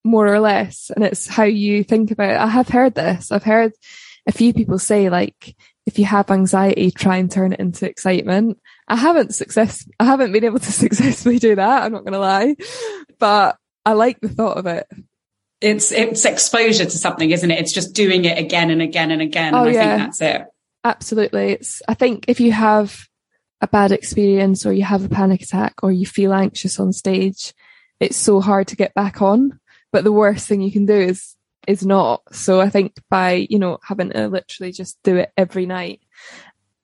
More 0.05 0.33
or 0.33 0.41
less, 0.41 0.91
and 0.95 1.05
it's 1.05 1.29
how 1.29 1.45
you 1.45 1.85
think 1.85 2.11
about 2.11 2.31
it. 2.31 2.41
I 2.41 2.49
have 2.49 2.69
heard 2.69 2.95
this. 2.95 3.31
I've 3.31 3.45
heard 3.45 3.73
a 4.27 4.33
few 4.33 4.53
people 4.53 4.79
say 4.79 5.11
like, 5.11 5.57
if 5.87 5.99
you 5.99 6.05
have 6.05 6.31
anxiety, 6.31 6.91
try 6.91 7.17
and 7.17 7.31
turn 7.31 7.53
it 7.53 7.61
into 7.61 7.89
excitement. 7.89 8.59
I 8.89 8.97
haven't 8.97 9.35
success. 9.35 9.89
I 9.99 10.05
haven't 10.05 10.33
been 10.33 10.45
able 10.45 10.59
to 10.59 10.73
successfully 10.73 11.39
do 11.39 11.55
that. 11.55 11.83
I'm 11.83 11.93
not 11.93 12.05
going 12.05 12.13
to 12.13 12.19
lie, 12.19 12.57
but 13.19 13.57
I 13.85 13.93
like 13.93 14.21
the 14.21 14.29
thought 14.29 14.59
of 14.59 14.67
it. 14.67 14.87
It's 15.61 15.93
it's 15.93 16.25
exposure 16.25 16.85
to 16.85 16.91
something, 16.99 17.31
isn't 17.31 17.51
it? 17.51 17.61
It's 17.61 17.73
just 17.73 17.95
doing 17.95 18.25
it 18.25 18.37
again 18.37 18.71
and 18.71 18.83
again 18.83 19.13
and 19.13 19.23
again. 19.23 19.55
Oh, 19.55 19.61
and 19.65 19.71
I 19.71 19.73
yeah. 19.73 19.97
think 19.97 20.03
that's 20.03 20.21
it. 20.21 20.47
Absolutely. 20.85 21.53
It's, 21.53 21.83
I 21.87 21.95
think 21.95 22.25
if 22.29 22.41
you 22.41 22.53
have 22.53 23.07
a 23.61 23.69
bad 23.69 23.93
experience 23.93 24.67
or 24.67 24.73
you 24.73 24.83
have 24.83 25.05
a 25.05 25.09
panic 25.09 25.43
attack 25.43 25.75
or 25.83 25.93
you 25.93 26.07
feel 26.07 26.33
anxious 26.33 26.81
on 26.81 26.93
stage, 26.93 27.55
it's 28.01 28.17
so 28.17 28.41
hard 28.41 28.69
to 28.69 28.77
get 28.77 28.95
back 28.95 29.23
on. 29.23 29.61
But 29.93 30.05
the 30.05 30.13
worst 30.13 30.49
thing 30.49 30.61
you 30.61 30.73
can 30.73 30.87
do 30.87 30.95
is, 30.95 31.37
is 31.69 31.87
not. 31.87 32.23
So 32.35 32.61
I 32.61 32.69
think 32.69 32.95
by, 33.09 33.47
you 33.49 33.59
know, 33.59 33.79
having 33.85 34.11
to 34.11 34.29
literally 34.29 34.73
just 34.73 34.99
do 35.05 35.17
it 35.17 35.31
every 35.37 35.67
night. 35.67 36.01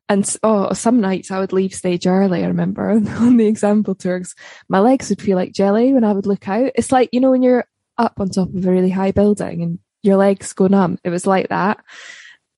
And 0.09 0.37
oh, 0.43 0.73
some 0.73 1.01
nights 1.01 1.31
I 1.31 1.41
would 1.41 1.53
leave 1.53 1.75
stage 1.75 2.07
early. 2.07 2.45
I 2.45 2.49
remember 2.49 2.91
on 2.91 3.37
the 3.37 3.47
Example 3.47 3.95
tours, 3.95 4.35
my 4.69 4.79
legs 4.79 5.09
would 5.09 5.21
feel 5.21 5.37
like 5.37 5.53
jelly 5.53 5.93
when 5.93 6.05
I 6.05 6.13
would 6.13 6.27
look 6.27 6.49
out. 6.49 6.71
It's 6.77 6.93
like, 6.93 7.11
you 7.13 7.21
know, 7.21 7.31
when 7.31 7.43
you're 7.43 7.67
up 7.99 8.21
on 8.21 8.29
top 8.29 8.55
of 8.55 8.65
a 8.65 8.71
really 8.71 8.91
high 8.91 9.11
building 9.11 9.63
and 9.63 9.79
your 10.03 10.17
legs 10.17 10.53
go 10.53 10.69
numb. 10.69 10.99
It 11.03 11.11
was 11.11 11.27
like 11.27 11.49
that. 11.49 11.79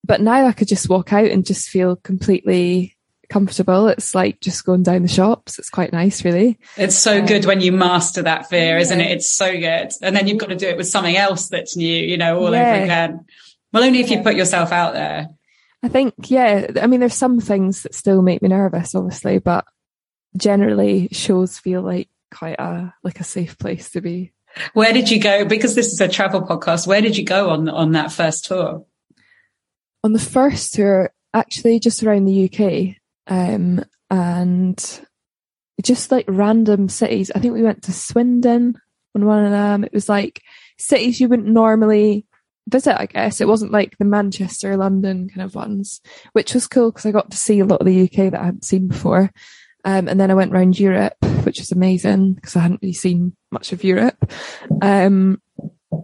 But 0.04 0.20
now 0.20 0.46
I 0.46 0.52
could 0.52 0.68
just 0.68 0.88
walk 0.88 1.12
out 1.12 1.26
and 1.26 1.44
just 1.44 1.68
feel 1.68 1.96
completely 1.96 2.96
comfortable. 3.30 3.88
It's 3.88 4.14
like 4.14 4.40
just 4.40 4.64
going 4.64 4.82
down 4.82 5.02
the 5.02 5.08
shops. 5.08 5.58
It's 5.58 5.70
quite 5.70 5.92
nice, 5.92 6.24
really. 6.24 6.58
It's 6.76 6.96
so 6.96 7.20
um, 7.20 7.26
good 7.26 7.46
when 7.46 7.60
you 7.60 7.72
master 7.72 8.22
that 8.22 8.48
fear, 8.48 8.76
isn't 8.76 9.00
it? 9.00 9.10
It's 9.10 9.30
so 9.30 9.52
good. 9.52 9.92
And 10.02 10.14
then 10.14 10.26
you've 10.26 10.38
got 10.38 10.50
to 10.50 10.56
do 10.56 10.68
it 10.68 10.76
with 10.76 10.88
something 10.88 11.16
else 11.16 11.48
that's 11.48 11.76
new, 11.76 11.96
you 11.96 12.18
know, 12.18 12.38
all 12.38 12.52
yeah. 12.52 12.74
over 12.74 12.82
again. 12.82 13.24
Well, 13.72 13.84
only 13.84 14.00
if 14.00 14.10
you 14.10 14.20
put 14.22 14.34
yourself 14.34 14.72
out 14.72 14.94
there. 14.94 15.28
I 15.82 15.88
think, 15.88 16.14
yeah. 16.26 16.72
I 16.82 16.86
mean, 16.86 17.00
there's 17.00 17.14
some 17.14 17.40
things 17.40 17.84
that 17.84 17.94
still 17.94 18.20
make 18.20 18.42
me 18.42 18.48
nervous, 18.48 18.94
obviously, 18.94 19.38
but 19.38 19.64
generally 20.36 21.08
shows 21.12 21.58
feel 21.58 21.82
like 21.82 22.08
quite 22.34 22.58
a, 22.58 22.92
like 23.02 23.20
a 23.20 23.24
safe 23.24 23.58
place 23.58 23.90
to 23.90 24.00
be. 24.00 24.32
Where 24.74 24.92
did 24.92 25.10
you 25.10 25.20
go? 25.20 25.44
Because 25.44 25.76
this 25.76 25.92
is 25.92 26.00
a 26.00 26.08
travel 26.08 26.42
podcast. 26.42 26.86
Where 26.86 27.00
did 27.00 27.16
you 27.16 27.24
go 27.24 27.50
on, 27.50 27.68
on 27.68 27.92
that 27.92 28.10
first 28.10 28.46
tour? 28.46 28.84
On 30.02 30.12
the 30.12 30.18
first 30.18 30.74
tour, 30.74 31.12
actually 31.34 31.78
just 31.80 32.02
around 32.02 32.24
the 32.24 32.44
UK, 32.50 32.96
um, 33.26 33.84
and 34.10 35.00
just 35.82 36.10
like 36.10 36.24
random 36.28 36.88
cities. 36.88 37.30
I 37.34 37.38
think 37.38 37.54
we 37.54 37.62
went 37.62 37.82
to 37.84 37.92
Swindon 37.92 38.80
on 39.14 39.24
one 39.24 39.44
of 39.44 39.50
them. 39.50 39.84
It 39.84 39.92
was 39.92 40.08
like 40.08 40.42
cities 40.78 41.20
you 41.20 41.28
wouldn't 41.28 41.48
normally 41.48 42.26
visit, 42.68 42.98
I 42.98 43.06
guess. 43.06 43.40
It 43.40 43.48
wasn't 43.48 43.72
like 43.72 43.96
the 43.98 44.04
Manchester, 44.04 44.76
London 44.76 45.28
kind 45.28 45.42
of 45.42 45.54
ones, 45.54 46.00
which 46.32 46.54
was 46.54 46.68
cool 46.68 46.90
because 46.90 47.06
I 47.06 47.10
got 47.10 47.30
to 47.30 47.36
see 47.36 47.60
a 47.60 47.64
lot 47.64 47.80
of 47.80 47.86
the 47.86 48.02
UK 48.02 48.30
that 48.30 48.40
I 48.40 48.46
hadn't 48.46 48.64
seen 48.64 48.88
before. 48.88 49.30
Um, 49.84 50.08
and 50.08 50.20
then 50.20 50.30
I 50.30 50.34
went 50.34 50.52
around 50.52 50.78
Europe, 50.78 51.14
which 51.44 51.58
was 51.58 51.72
amazing 51.72 52.34
because 52.34 52.54
I 52.56 52.60
hadn't 52.60 52.82
really 52.82 52.92
seen 52.92 53.34
much 53.50 53.72
of 53.72 53.82
Europe. 53.82 54.30
Um, 54.82 55.40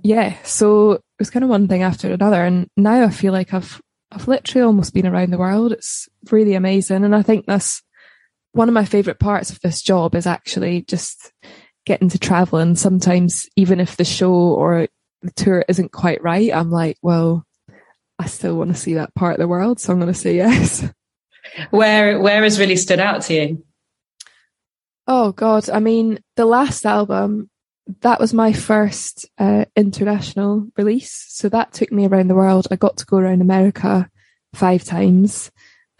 yeah, 0.03 0.37
so 0.43 0.93
it 0.93 1.03
was 1.19 1.31
kind 1.31 1.45
of 1.45 1.51
one 1.51 1.69
thing 1.69 1.83
after 1.83 2.11
another. 2.11 2.43
And 2.43 2.69
now 2.77 3.05
I 3.05 3.11
feel 3.11 3.33
like 3.33 3.53
I've 3.53 3.81
I've 4.13 4.29
literally 4.29 4.65
almost 4.65 4.95
been 4.95 5.07
around 5.07 5.31
the 5.33 5.39
world. 5.39 5.73
It's 5.73 6.09
really 6.31 6.55
amazing. 6.55 7.05
And 7.05 7.15
I 7.15 7.23
think 7.23 7.47
that's 7.47 7.83
one 8.53 8.69
of 8.69 8.75
my 8.75 8.85
favorite 8.85 9.19
parts 9.19 9.51
of 9.51 9.61
this 9.61 9.83
job 9.83 10.15
is 10.15 10.27
actually 10.27 10.83
just 10.83 11.33
getting 11.85 12.09
to 12.11 12.19
travel. 12.19 12.59
And 12.59 12.79
sometimes 12.79 13.49
even 13.57 13.81
if 13.81 13.97
the 13.97 14.05
show 14.05 14.33
or 14.33 14.89
the 15.23 15.31
tour 15.33 15.65
isn't 15.69 15.93
quite 15.93 16.23
right, 16.23 16.55
I'm 16.55 16.71
like, 16.71 16.99
well, 17.03 17.45
I 18.19 18.27
still 18.27 18.57
want 18.57 18.71
to 18.71 18.81
see 18.81 18.95
that 18.95 19.15
part 19.15 19.35
of 19.35 19.41
the 19.41 19.49
world. 19.49 19.81
So 19.81 19.93
I'm 19.93 20.01
going 20.01 20.13
to 20.13 20.19
say 20.19 20.37
yes. 20.37 20.85
Where, 21.71 22.19
where 22.19 22.43
has 22.43 22.59
really 22.59 22.77
stood 22.77 22.99
out 22.99 23.23
to 23.23 23.35
you? 23.35 23.65
Oh 25.07 25.31
God. 25.31 25.71
I 25.71 25.79
mean, 25.79 26.19
the 26.35 26.45
last 26.45 26.85
album, 26.85 27.49
that 28.01 28.21
was 28.21 28.35
my 28.35 28.53
first 28.53 29.29
uh, 29.39 29.65
international 29.77 30.69
release. 30.77 31.27
So 31.29 31.49
that 31.51 31.73
took 31.73 31.93
me 31.93 32.07
around 32.07 32.29
the 32.29 32.35
world. 32.35 32.67
I 32.71 32.77
got 32.77 32.97
to 32.99 33.07
go 33.07 33.19
around 33.19 33.41
America 33.41 34.11
five 34.55 34.85
times. 34.85 35.51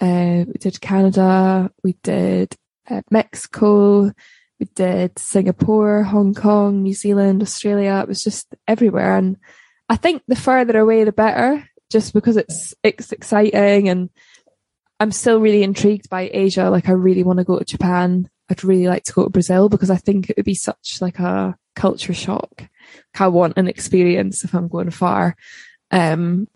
Uh, 0.01 0.45
we 0.47 0.55
did 0.59 0.81
Canada, 0.81 1.71
we 1.83 1.97
did 2.03 2.55
uh, 2.91 3.01
Mexico, 3.11 4.13
we 4.61 4.67
did 4.75 5.19
Singapore, 5.19 6.03
Hong 6.03 6.35
Kong, 6.35 6.83
New 6.83 6.93
Zealand, 6.93 7.43
Australia. 7.43 8.01
It 8.03 8.09
was 8.09 8.23
just 8.23 8.55
everywhere. 8.69 9.17
And 9.17 9.37
I 9.89 9.97
think 9.97 10.23
the 10.27 10.37
further 10.37 10.79
away, 10.79 11.05
the 11.05 11.13
better, 11.13 11.67
just 11.91 12.13
because 12.13 12.37
it's, 12.37 12.75
it's 12.83 13.13
exciting. 13.13 13.89
And 13.89 14.11
I'm 14.99 15.13
still 15.13 15.41
really 15.41 15.63
intrigued 15.63 16.11
by 16.11 16.31
Asia. 16.33 16.69
Like 16.69 16.89
I 16.89 16.93
really 16.93 17.23
want 17.23 17.39
to 17.39 17.45
go 17.45 17.59
to 17.59 17.65
Japan. 17.65 18.29
I'd 18.51 18.65
really 18.65 18.89
like 18.89 19.05
to 19.05 19.13
go 19.13 19.25
to 19.25 19.31
Brazil 19.31 19.69
because 19.69 19.91
I 19.91 19.97
think 19.97 20.29
it 20.29 20.37
would 20.37 20.47
be 20.47 20.55
such 20.55 21.01
like 21.01 21.19
a 21.19 21.57
culture 21.77 22.15
shock. 22.15 22.69
I 23.19 23.29
want 23.29 23.57
an 23.57 23.69
experience 23.69 24.43
if 24.45 24.55
I'm 24.55 24.69
going 24.69 24.91
far. 24.91 25.37
Um, 25.91 26.49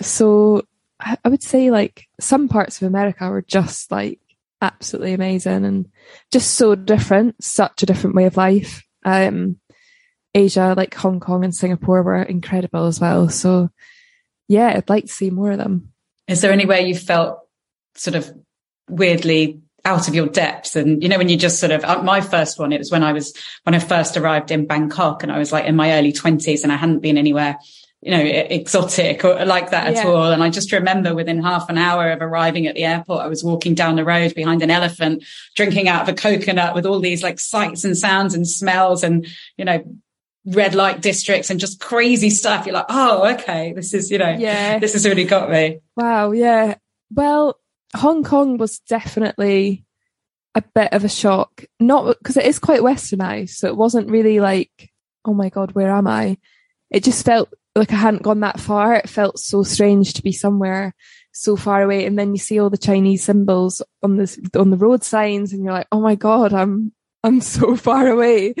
so 0.00 0.62
I, 0.98 1.16
I 1.24 1.28
would 1.28 1.42
say 1.42 1.70
like 1.70 2.06
some 2.20 2.48
parts 2.48 2.80
of 2.80 2.88
America 2.88 3.28
were 3.28 3.42
just 3.42 3.90
like 3.90 4.20
absolutely 4.60 5.12
amazing 5.12 5.64
and 5.64 5.88
just 6.30 6.52
so 6.52 6.74
different, 6.74 7.42
such 7.42 7.82
a 7.82 7.86
different 7.86 8.16
way 8.16 8.24
of 8.24 8.36
life. 8.36 8.84
Um, 9.04 9.58
Asia, 10.34 10.74
like 10.76 10.94
Hong 10.94 11.20
Kong 11.20 11.44
and 11.44 11.54
Singapore, 11.54 12.02
were 12.02 12.22
incredible 12.22 12.86
as 12.86 13.00
well. 13.00 13.28
So, 13.28 13.68
yeah, 14.48 14.68
I'd 14.68 14.88
like 14.88 15.04
to 15.04 15.12
see 15.12 15.30
more 15.30 15.50
of 15.50 15.58
them. 15.58 15.92
Is 16.28 16.40
there 16.40 16.52
anywhere 16.52 16.80
you 16.80 16.94
felt 16.94 17.40
sort 17.94 18.14
of 18.14 18.32
weirdly 18.88 19.61
out 19.84 20.08
of 20.08 20.14
your 20.14 20.26
depth? 20.26 20.76
And 20.76 21.02
you 21.02 21.08
know, 21.08 21.18
when 21.18 21.28
you 21.28 21.36
just 21.36 21.60
sort 21.60 21.72
of 21.72 21.84
uh, 21.84 22.02
my 22.02 22.20
first 22.20 22.58
one, 22.58 22.72
it 22.72 22.78
was 22.78 22.90
when 22.90 23.02
I 23.02 23.12
was 23.12 23.34
when 23.64 23.74
I 23.74 23.78
first 23.78 24.16
arrived 24.16 24.50
in 24.50 24.66
Bangkok, 24.66 25.22
and 25.22 25.32
I 25.32 25.38
was 25.38 25.52
like 25.52 25.66
in 25.66 25.76
my 25.76 25.92
early 25.92 26.12
twenties, 26.12 26.62
and 26.62 26.72
I 26.72 26.76
hadn't 26.76 27.00
been 27.00 27.18
anywhere 27.18 27.58
you 28.02 28.10
know, 28.10 28.20
exotic 28.20 29.24
or 29.24 29.44
like 29.44 29.70
that 29.70 29.96
at 29.96 30.04
all. 30.04 30.32
And 30.32 30.42
I 30.42 30.50
just 30.50 30.72
remember 30.72 31.14
within 31.14 31.40
half 31.40 31.70
an 31.70 31.78
hour 31.78 32.10
of 32.10 32.20
arriving 32.20 32.66
at 32.66 32.74
the 32.74 32.84
airport, 32.84 33.22
I 33.22 33.28
was 33.28 33.44
walking 33.44 33.76
down 33.76 33.94
the 33.94 34.04
road 34.04 34.34
behind 34.34 34.60
an 34.60 34.72
elephant, 34.72 35.24
drinking 35.54 35.88
out 35.88 36.02
of 36.02 36.08
a 36.08 36.12
coconut 36.12 36.74
with 36.74 36.84
all 36.84 36.98
these 36.98 37.22
like 37.22 37.38
sights 37.38 37.84
and 37.84 37.96
sounds 37.96 38.34
and 38.34 38.46
smells 38.46 39.04
and, 39.04 39.24
you 39.56 39.64
know, 39.64 39.84
red 40.44 40.74
light 40.74 41.00
districts 41.00 41.48
and 41.48 41.60
just 41.60 41.78
crazy 41.78 42.28
stuff. 42.28 42.66
You're 42.66 42.74
like, 42.74 42.86
oh, 42.88 43.34
okay, 43.34 43.72
this 43.72 43.94
is, 43.94 44.10
you 44.10 44.18
know, 44.18 44.36
yeah. 44.36 44.80
this 44.80 44.94
has 44.94 45.06
really 45.06 45.24
got 45.24 45.48
me. 45.48 45.78
Wow. 45.94 46.32
Yeah. 46.32 46.74
Well, 47.12 47.56
Hong 47.94 48.24
Kong 48.24 48.56
was 48.56 48.78
definitely 48.80 49.84
a 50.54 50.62
bit 50.74 50.92
of 50.92 51.04
a 51.04 51.08
shock, 51.08 51.64
not 51.80 52.18
because 52.18 52.36
it 52.36 52.46
is 52.46 52.58
quite 52.58 52.80
westernized. 52.80 53.50
So 53.50 53.68
it 53.68 53.76
wasn't 53.76 54.10
really 54.10 54.40
like, 54.40 54.90
oh 55.24 55.34
my 55.34 55.48
God, 55.48 55.72
where 55.72 55.90
am 55.90 56.06
I? 56.06 56.38
It 56.90 57.04
just 57.04 57.24
felt 57.24 57.52
like 57.74 57.92
I 57.92 57.96
hadn't 57.96 58.22
gone 58.22 58.40
that 58.40 58.60
far. 58.60 58.94
It 58.94 59.08
felt 59.08 59.38
so 59.38 59.62
strange 59.62 60.14
to 60.14 60.22
be 60.22 60.32
somewhere 60.32 60.94
so 61.32 61.56
far 61.56 61.82
away. 61.82 62.04
And 62.04 62.18
then 62.18 62.32
you 62.32 62.38
see 62.38 62.58
all 62.58 62.68
the 62.68 62.76
Chinese 62.76 63.24
symbols 63.24 63.80
on 64.02 64.16
the, 64.16 64.50
on 64.58 64.70
the 64.70 64.76
road 64.76 65.02
signs 65.02 65.52
and 65.52 65.64
you're 65.64 65.72
like, 65.72 65.88
oh 65.90 66.00
my 66.00 66.14
God, 66.14 66.52
I'm, 66.52 66.92
I'm 67.24 67.40
so 67.42 67.76
far 67.76 68.08
away. 68.08 68.54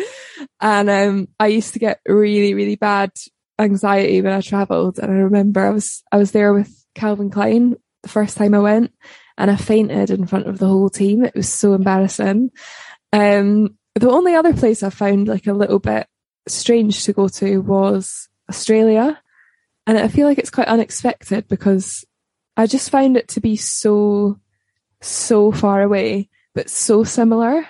And, 0.60 0.88
um, 0.88 1.28
I 1.38 1.48
used 1.48 1.74
to 1.74 1.78
get 1.78 2.00
really, 2.06 2.54
really 2.54 2.76
bad 2.76 3.10
anxiety 3.58 4.22
when 4.22 4.32
I 4.32 4.40
traveled. 4.40 4.98
And 4.98 5.10
I 5.10 5.16
remember 5.16 5.60
I 5.60 5.70
was, 5.70 6.02
I 6.10 6.16
was 6.16 6.32
there 6.32 6.54
with 6.54 6.74
Calvin 6.94 7.30
Klein 7.30 7.76
the 8.02 8.08
first 8.08 8.36
time 8.36 8.54
I 8.54 8.60
went 8.60 8.92
and 9.42 9.50
I 9.50 9.56
fainted 9.56 10.10
in 10.10 10.24
front 10.24 10.46
of 10.46 10.60
the 10.60 10.68
whole 10.68 10.88
team. 10.88 11.24
It 11.24 11.34
was 11.34 11.48
so 11.48 11.74
embarrassing. 11.74 12.52
Um, 13.12 13.76
the 13.96 14.08
only 14.08 14.36
other 14.36 14.54
place 14.54 14.84
I 14.84 14.90
found 14.90 15.26
like 15.26 15.48
a 15.48 15.52
little 15.52 15.80
bit 15.80 16.06
strange 16.46 17.02
to 17.04 17.12
go 17.12 17.26
to 17.26 17.58
was 17.58 18.28
Australia. 18.48 19.20
And 19.84 19.98
I 19.98 20.06
feel 20.06 20.28
like 20.28 20.38
it's 20.38 20.48
quite 20.48 20.68
unexpected 20.68 21.48
because 21.48 22.04
I 22.56 22.68
just 22.68 22.90
found 22.90 23.16
it 23.16 23.26
to 23.30 23.40
be 23.40 23.56
so, 23.56 24.38
so 25.00 25.50
far 25.50 25.82
away, 25.82 26.28
but 26.54 26.70
so 26.70 27.02
similar. 27.02 27.66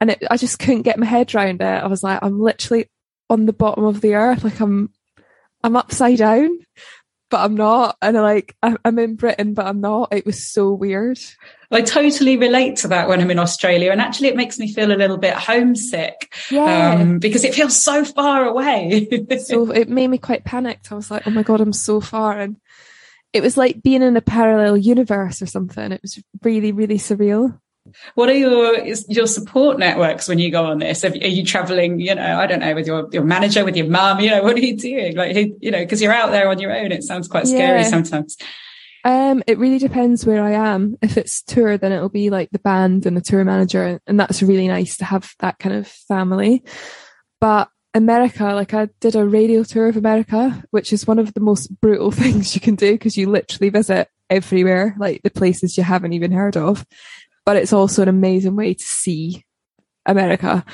And 0.00 0.10
it, 0.10 0.24
I 0.28 0.36
just 0.36 0.58
couldn't 0.58 0.82
get 0.82 0.98
my 0.98 1.06
head 1.06 1.32
around 1.32 1.62
it. 1.62 1.84
I 1.84 1.86
was 1.86 2.02
like, 2.02 2.18
I'm 2.20 2.40
literally 2.40 2.90
on 3.30 3.46
the 3.46 3.52
bottom 3.52 3.84
of 3.84 4.00
the 4.00 4.14
earth. 4.14 4.42
Like 4.42 4.58
I'm, 4.58 4.90
I'm 5.62 5.76
upside 5.76 6.18
down 6.18 6.58
but 7.30 7.40
I'm 7.40 7.54
not. 7.54 7.96
And 8.00 8.16
like, 8.16 8.56
I'm 8.62 8.98
in 8.98 9.16
Britain, 9.16 9.54
but 9.54 9.66
I'm 9.66 9.80
not. 9.80 10.12
It 10.12 10.26
was 10.26 10.46
so 10.46 10.72
weird. 10.72 11.18
I 11.70 11.82
totally 11.82 12.36
relate 12.36 12.76
to 12.78 12.88
that 12.88 13.08
when 13.08 13.20
I'm 13.20 13.30
in 13.30 13.38
Australia. 13.38 13.90
And 13.90 14.00
actually, 14.00 14.28
it 14.28 14.36
makes 14.36 14.58
me 14.58 14.72
feel 14.72 14.92
a 14.92 14.94
little 14.94 15.16
bit 15.16 15.34
homesick. 15.34 16.32
Yeah. 16.50 16.94
Um, 16.94 17.18
because 17.18 17.44
it 17.44 17.54
feels 17.54 17.80
so 17.80 18.04
far 18.04 18.44
away. 18.44 19.08
so 19.44 19.70
it 19.72 19.88
made 19.88 20.08
me 20.08 20.18
quite 20.18 20.44
panicked. 20.44 20.92
I 20.92 20.94
was 20.94 21.10
like, 21.10 21.26
oh 21.26 21.30
my 21.30 21.42
God, 21.42 21.60
I'm 21.60 21.72
so 21.72 22.00
far. 22.00 22.38
And 22.38 22.56
it 23.32 23.42
was 23.42 23.56
like 23.56 23.82
being 23.82 24.02
in 24.02 24.16
a 24.16 24.22
parallel 24.22 24.76
universe 24.76 25.42
or 25.42 25.46
something. 25.46 25.92
It 25.92 26.02
was 26.02 26.22
really, 26.42 26.72
really 26.72 26.98
surreal. 26.98 27.58
What 28.14 28.28
are 28.28 28.34
your 28.34 28.78
your 28.84 29.26
support 29.26 29.78
networks 29.78 30.28
when 30.28 30.38
you 30.38 30.50
go 30.50 30.64
on 30.64 30.78
this? 30.78 31.04
Are 31.04 31.08
you 31.08 31.44
traveling? 31.44 32.00
You 32.00 32.14
know, 32.14 32.38
I 32.38 32.46
don't 32.46 32.60
know, 32.60 32.74
with 32.74 32.86
your 32.86 33.08
your 33.12 33.24
manager, 33.24 33.64
with 33.64 33.76
your 33.76 33.88
mum. 33.88 34.20
You 34.20 34.30
know, 34.30 34.42
what 34.42 34.56
are 34.56 34.60
you 34.60 34.76
doing? 34.76 35.16
Like, 35.16 35.36
you 35.36 35.70
know, 35.70 35.78
because 35.78 36.02
you're 36.02 36.12
out 36.12 36.30
there 36.30 36.48
on 36.48 36.58
your 36.58 36.72
own. 36.72 36.92
It 36.92 37.04
sounds 37.04 37.28
quite 37.28 37.46
scary 37.46 37.80
yeah. 37.80 37.88
sometimes. 37.88 38.36
Um, 39.04 39.44
it 39.46 39.58
really 39.58 39.78
depends 39.78 40.26
where 40.26 40.42
I 40.42 40.50
am. 40.50 40.96
If 41.00 41.16
it's 41.16 41.42
tour, 41.42 41.78
then 41.78 41.92
it'll 41.92 42.08
be 42.08 42.28
like 42.28 42.50
the 42.50 42.58
band 42.58 43.06
and 43.06 43.16
the 43.16 43.20
tour 43.20 43.44
manager, 43.44 44.00
and 44.06 44.18
that's 44.18 44.42
really 44.42 44.66
nice 44.66 44.96
to 44.96 45.04
have 45.04 45.32
that 45.38 45.58
kind 45.58 45.76
of 45.76 45.86
family. 45.86 46.64
But 47.40 47.68
America, 47.94 48.44
like 48.46 48.74
I 48.74 48.88
did 49.00 49.16
a 49.16 49.24
radio 49.24 49.62
tour 49.62 49.88
of 49.88 49.96
America, 49.96 50.62
which 50.70 50.92
is 50.92 51.06
one 51.06 51.18
of 51.18 51.32
the 51.34 51.40
most 51.40 51.68
brutal 51.80 52.10
things 52.12 52.54
you 52.54 52.60
can 52.60 52.74
do 52.74 52.92
because 52.92 53.16
you 53.16 53.30
literally 53.30 53.70
visit 53.70 54.08
everywhere, 54.28 54.94
like 54.98 55.22
the 55.22 55.30
places 55.30 55.78
you 55.78 55.84
haven't 55.84 56.12
even 56.12 56.32
heard 56.32 56.56
of 56.56 56.84
but 57.46 57.56
it's 57.56 57.72
also 57.72 58.02
an 58.02 58.08
amazing 58.08 58.56
way 58.56 58.74
to 58.74 58.84
see 58.84 59.44
America. 60.04 60.64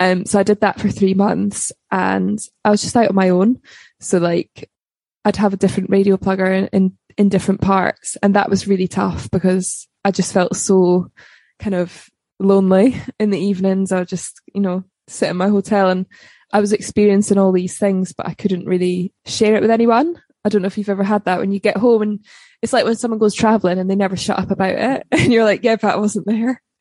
Um, 0.00 0.26
so 0.26 0.40
I 0.40 0.42
did 0.42 0.62
that 0.62 0.80
for 0.80 0.88
three 0.88 1.14
months 1.14 1.70
and 1.92 2.40
I 2.64 2.70
was 2.70 2.82
just 2.82 2.96
out 2.96 3.10
on 3.10 3.14
my 3.14 3.28
own. 3.28 3.60
So 4.00 4.18
like 4.18 4.68
I'd 5.24 5.36
have 5.36 5.52
a 5.52 5.58
different 5.58 5.90
radio 5.90 6.16
plugger 6.16 6.50
in, 6.50 6.66
in, 6.72 6.98
in 7.16 7.28
different 7.28 7.60
parts. 7.60 8.16
And 8.22 8.34
that 8.34 8.50
was 8.50 8.66
really 8.66 8.88
tough 8.88 9.30
because 9.30 9.86
I 10.04 10.10
just 10.10 10.32
felt 10.32 10.56
so 10.56 11.12
kind 11.60 11.74
of 11.74 12.08
lonely 12.40 13.00
in 13.20 13.30
the 13.30 13.38
evenings. 13.38 13.92
I 13.92 14.00
would 14.00 14.08
just, 14.08 14.40
you 14.52 14.60
know, 14.60 14.82
sit 15.06 15.28
in 15.28 15.36
my 15.36 15.48
hotel 15.48 15.90
and 15.90 16.06
I 16.52 16.60
was 16.60 16.72
experiencing 16.72 17.38
all 17.38 17.52
these 17.52 17.78
things, 17.78 18.12
but 18.12 18.26
I 18.26 18.34
couldn't 18.34 18.66
really 18.66 19.12
share 19.24 19.54
it 19.54 19.62
with 19.62 19.70
anyone. 19.70 20.20
I 20.44 20.48
don't 20.48 20.62
know 20.62 20.66
if 20.66 20.76
you've 20.76 20.88
ever 20.88 21.04
had 21.04 21.24
that 21.26 21.38
when 21.38 21.52
you 21.52 21.60
get 21.60 21.76
home 21.76 22.02
and 22.02 22.24
it's 22.62 22.72
like 22.72 22.84
when 22.84 22.96
someone 22.96 23.18
goes 23.18 23.34
traveling 23.34 23.78
and 23.78 23.90
they 23.90 23.96
never 23.96 24.16
shut 24.16 24.38
up 24.38 24.50
about 24.50 24.70
it 24.70 25.06
and 25.12 25.32
you're 25.32 25.44
like, 25.44 25.64
yeah, 25.64 25.76
but 25.76 25.94
I 25.94 25.96
wasn't 25.96 26.26
there. 26.26 26.62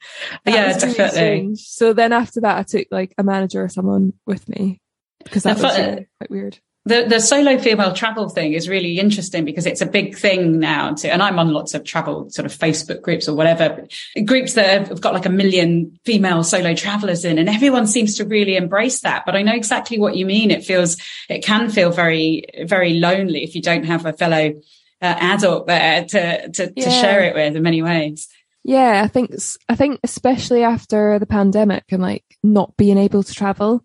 That 0.46 0.54
yeah, 0.56 0.78
definitely. 0.80 1.22
Really 1.22 1.56
so 1.58 1.94
then 1.94 2.12
after 2.12 2.42
that, 2.42 2.58
I 2.58 2.64
took 2.64 2.88
like 2.90 3.14
a 3.20 3.24
manager 3.24 3.64
or 3.64 3.70
someone 3.70 4.14
with 4.26 4.50
me 4.50 4.82
because 5.24 5.44
that 5.44 5.60
was 5.60 5.78
really 5.78 6.08
quite 6.18 6.32
weird. 6.32 6.60
The 6.86 7.06
the 7.08 7.20
solo 7.20 7.60
female 7.60 7.94
travel 7.94 8.28
thing 8.28 8.54
is 8.54 8.68
really 8.68 8.98
interesting 8.98 9.46
because 9.46 9.68
it's 9.68 9.82
a 9.82 9.86
big 9.86 10.18
thing 10.18 10.60
now. 10.60 10.96
And 11.04 11.22
I'm 11.22 11.38
on 11.38 11.54
lots 11.54 11.76
of 11.76 11.84
travel 11.84 12.32
sort 12.32 12.48
of 12.48 12.58
Facebook 12.58 13.04
groups 13.04 13.30
or 13.30 13.36
whatever 13.36 13.86
groups 14.26 14.56
that 14.56 14.88
have 14.88 15.02
got 15.02 15.14
like 15.14 15.28
a 15.28 15.30
million 15.30 16.00
female 16.04 16.44
solo 16.44 16.74
travelers 16.74 17.24
in, 17.24 17.38
and 17.38 17.48
everyone 17.48 17.86
seems 17.86 18.16
to 18.18 18.26
really 18.26 18.56
embrace 18.56 19.02
that. 19.02 19.24
But 19.28 19.36
I 19.36 19.44
know 19.44 19.54
exactly 19.54 20.00
what 20.00 20.18
you 20.18 20.26
mean. 20.26 20.50
It 20.50 20.66
feels 20.66 20.98
it 21.30 21.44
can 21.44 21.70
feel 21.70 21.92
very 21.92 22.46
very 22.64 22.96
lonely 22.96 23.44
if 23.44 23.54
you 23.54 23.62
don't 23.62 23.86
have 23.86 24.08
a 24.08 24.14
fellow 24.14 24.60
uh, 25.02 25.16
adult 25.20 25.68
there 25.68 26.06
to 26.06 26.52
to, 26.52 26.74
yeah. 26.76 26.86
to 26.86 26.92
share 26.92 27.22
it 27.22 27.36
with 27.36 27.56
in 27.56 27.64
many 27.64 27.82
ways. 27.82 28.28
Yeah, 28.64 29.02
I 29.04 29.08
think 29.08 29.34
I 29.70 29.76
think 29.76 30.00
especially 30.04 30.64
after 30.64 31.18
the 31.20 31.26
pandemic 31.26 31.86
and 31.92 32.02
like 32.02 32.26
not 32.44 32.78
being 32.78 32.98
able 32.98 33.24
to 33.24 33.34
travel, 33.34 33.84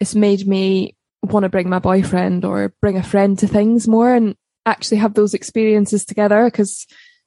it's 0.00 0.14
made 0.14 0.46
me 0.46 0.96
want 1.22 1.44
to 1.44 1.48
bring 1.48 1.68
my 1.68 1.78
boyfriend 1.78 2.44
or 2.44 2.74
bring 2.80 2.96
a 2.96 3.02
friend 3.02 3.38
to 3.38 3.46
things 3.46 3.88
more 3.88 4.14
and 4.14 4.36
actually 4.66 4.98
have 4.98 5.14
those 5.14 5.34
experiences 5.34 6.04
together 6.04 6.44
because 6.44 6.86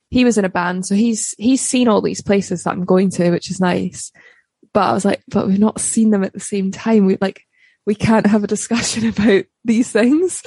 he 0.10 0.24
was 0.24 0.38
in 0.38 0.46
a 0.46 0.50
band, 0.50 0.86
so 0.86 0.96
he's 0.96 1.36
he's 1.38 1.62
seen 1.62 1.88
all 1.88 2.02
these 2.02 2.22
places 2.22 2.64
that 2.64 2.72
I'm 2.72 2.86
going 2.86 3.10
to, 3.12 3.32
which 3.32 3.52
is 3.52 3.60
nice. 3.60 4.12
But 4.74 4.90
I 4.90 4.94
was 4.94 5.06
like, 5.06 5.22
but 5.28 5.48
we've 5.48 5.60
not 5.60 5.82
seen 5.82 6.12
them 6.12 6.24
at 6.24 6.34
the 6.34 6.40
same 6.40 6.72
time. 6.72 7.06
We 7.06 7.18
like 7.20 7.44
we 7.86 7.96
can't 7.96 8.26
have 8.26 8.44
a 8.44 8.48
discussion 8.48 9.08
about 9.10 9.46
these 9.66 9.92
things. 9.92 10.44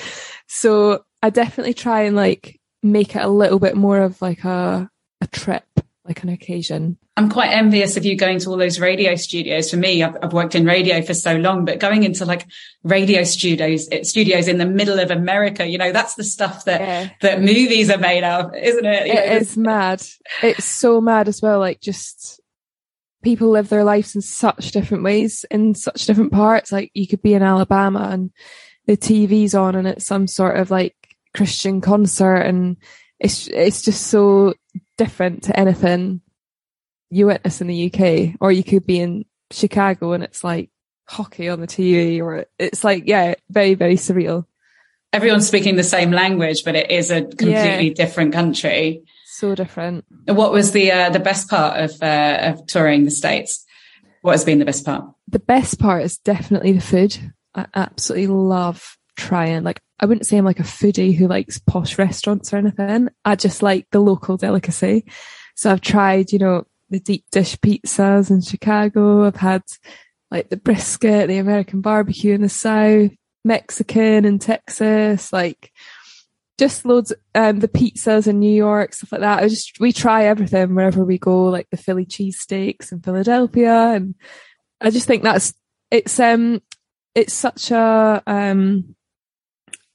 So 0.49 1.05
I 1.23 1.31
definitely 1.31 1.75
try 1.75 2.03
and 2.03 2.17
like 2.17 2.60
make 2.83 3.17
it 3.17 3.23
a 3.23 3.29
little 3.29 3.59
bit 3.59 3.77
more 3.77 3.99
of 4.01 4.21
like 4.23 4.45
a 4.45 4.91
a 5.21 5.27
trip, 5.27 5.65
like 6.05 6.23
an 6.23 6.29
occasion. 6.29 6.97
I'm 7.17 7.29
quite 7.29 7.51
envious 7.51 7.99
of 7.99 8.07
you 8.07 8.17
going 8.17 8.39
to 8.39 8.49
all 8.49 8.57
those 8.57 8.81
radio 8.81 9.15
studios. 9.15 9.71
For 9.71 9.77
me, 9.77 10.03
I've, 10.03 10.17
I've 10.23 10.33
worked 10.33 10.55
in 10.55 10.65
radio 10.65 11.03
for 11.03 11.13
so 11.13 11.37
long, 11.37 11.67
but 11.67 11.79
going 11.79 12.05
into 12.05 12.25
like 12.25 12.47
radio 12.83 13.25
studios, 13.25 13.89
eh, 13.93 14.05
studios 14.05 14.49
in 14.49 14.57
the 14.57 14.65
middle 14.65 14.99
of 14.99 15.11
America, 15.11 15.67
you 15.67 15.77
know, 15.77 15.93
that's 15.93 16.15
the 16.15 16.25
stuff 16.25 16.65
that 16.65 16.81
yeah. 16.81 17.11
that 17.21 17.41
movies 17.41 17.91
are 17.91 17.99
made 17.99 18.25
of, 18.25 18.55
isn't 18.55 18.87
it? 18.87 19.07
You 19.07 19.13
it 19.13 19.29
know, 19.29 19.37
is 19.37 19.57
mad. 19.57 20.03
It's 20.43 20.65
so 20.65 21.01
mad 21.01 21.29
as 21.29 21.43
well. 21.43 21.59
Like 21.59 21.81
just 21.81 22.41
people 23.23 23.51
live 23.51 23.69
their 23.69 23.85
lives 23.85 24.15
in 24.15 24.23
such 24.23 24.73
different 24.73 25.05
ways 25.05 25.45
in 25.51 25.75
such 25.75 26.07
different 26.07 26.33
parts. 26.33 26.73
Like 26.73 26.91
you 26.95 27.07
could 27.07 27.23
be 27.23 27.35
in 27.35 27.43
Alabama 27.43 28.09
and 28.11 28.31
the 28.87 28.97
TV's 28.97 29.55
on 29.55 29.75
and 29.75 29.87
it's 29.87 30.07
some 30.07 30.27
sort 30.27 30.57
of 30.57 30.71
like 30.71 30.97
Christian 31.35 31.81
concert 31.81 32.37
and 32.37 32.77
it's 33.19 33.49
it's 33.49 33.83
just 33.83 34.07
so 34.07 34.55
different 34.97 35.45
to 35.45 35.59
anything 35.59 36.21
you 37.11 37.27
witness 37.27 37.61
in 37.61 37.67
the 37.67 37.93
UK 37.93 38.37
or 38.41 38.53
you 38.53 38.65
could 38.65 38.87
be 38.87 39.01
in 39.01 39.25
Chicago 39.51 40.13
and 40.13 40.23
it's 40.23 40.45
like 40.45 40.71
hockey 41.07 41.49
on 41.49 41.61
the 41.61 41.67
TV 41.67 42.21
or 42.21 42.47
it's 42.59 42.85
like 42.85 43.05
yeah 43.07 43.35
very 43.51 43.75
very 43.75 43.97
surreal. 43.97 44.47
Everyone's 45.13 45.47
speaking 45.47 45.77
the 45.77 45.85
same 45.85 46.13
language 46.13 46.65
but 46.65 46.77
it 46.77 46.91
is 46.91 47.11
a 47.11 47.23
completely 47.23 47.89
yeah. 47.89 47.95
different 47.95 48.33
country. 48.33 49.03
So 49.27 49.55
different. 49.55 50.05
What 50.27 50.53
was 50.53 50.73
the 50.73 50.93
uh, 50.93 51.11
the 51.11 51.19
best 51.19 51.49
part 51.49 51.81
of 51.81 52.03
uh, 52.03 52.39
of 52.53 52.67
touring 52.67 53.05
the 53.05 53.11
states? 53.11 53.65
What 54.23 54.33
has 54.33 54.45
been 54.45 54.59
the 54.59 54.65
best 54.65 54.85
part? 54.85 55.05
The 55.29 55.39
best 55.39 55.79
part 55.79 56.05
is 56.05 56.19
definitely 56.19 56.73
the 56.73 56.81
food. 56.81 57.17
I 57.55 57.67
absolutely 57.75 58.27
love 58.29 58.99
trying 59.17 59.63
like 59.63 59.81
I 60.01 60.07
wouldn't 60.07 60.27
say 60.27 60.39
I'm 60.39 60.45
like 60.45 60.61
a 60.61 60.65
foodie 60.65 61.15
who 61.15 61.29
likes 61.29 61.59
posh 61.59 61.99
restaurants 61.99 62.53
or 62.53 62.57
anything. 62.57 63.09
I 63.25 63.37
just 63.37 63.63
like 63.63 63.87
the 63.91 64.01
local 64.01 64.37
delicacy. 64.37 65.05
So 65.55 65.71
I've 65.71 65.83
tried, 65.83 66.33
you 66.33 66.39
know, 66.39 66.65
the 66.89 67.01
deep 67.01 67.27
dish 67.31 67.57
pizzas 67.59 68.31
in 68.31 68.41
Chicago. 68.41 69.27
I've 69.27 69.37
had 69.37 69.63
like 70.31 70.49
the 70.49 70.57
brisket, 70.57 71.29
the 71.29 71.39
American 71.39 71.81
barbecue 71.83 72.35
in 72.35 72.43
the 72.43 72.49
South. 72.49 73.11
Mexican 73.45 74.25
in 74.25 74.39
Texas, 74.39 75.33
like 75.33 75.73
just 76.59 76.85
loads 76.85 77.13
um 77.35 77.61
the 77.61 77.69
pizzas 77.69 78.27
in 78.27 78.39
New 78.39 78.53
York, 78.53 78.93
stuff 78.93 79.13
like 79.13 79.23
that. 79.23 79.43
I 79.43 79.49
just 79.49 79.81
we 79.81 79.93
try 79.93 80.25
everything 80.25 80.75
wherever 80.75 81.05
we 81.05 81.19
go, 81.19 81.45
like 81.45 81.69
the 81.71 81.77
Philly 81.77 82.05
cheesesteaks 82.05 82.93
in 82.93 83.01
Philadelphia 83.01 83.93
and 83.95 84.15
I 84.81 84.91
just 84.91 85.07
think 85.07 85.23
that's 85.23 85.55
it's 85.91 86.19
um 86.21 86.63
it's 87.15 87.33
such 87.33 87.71
a 87.71 88.23
um 88.27 88.95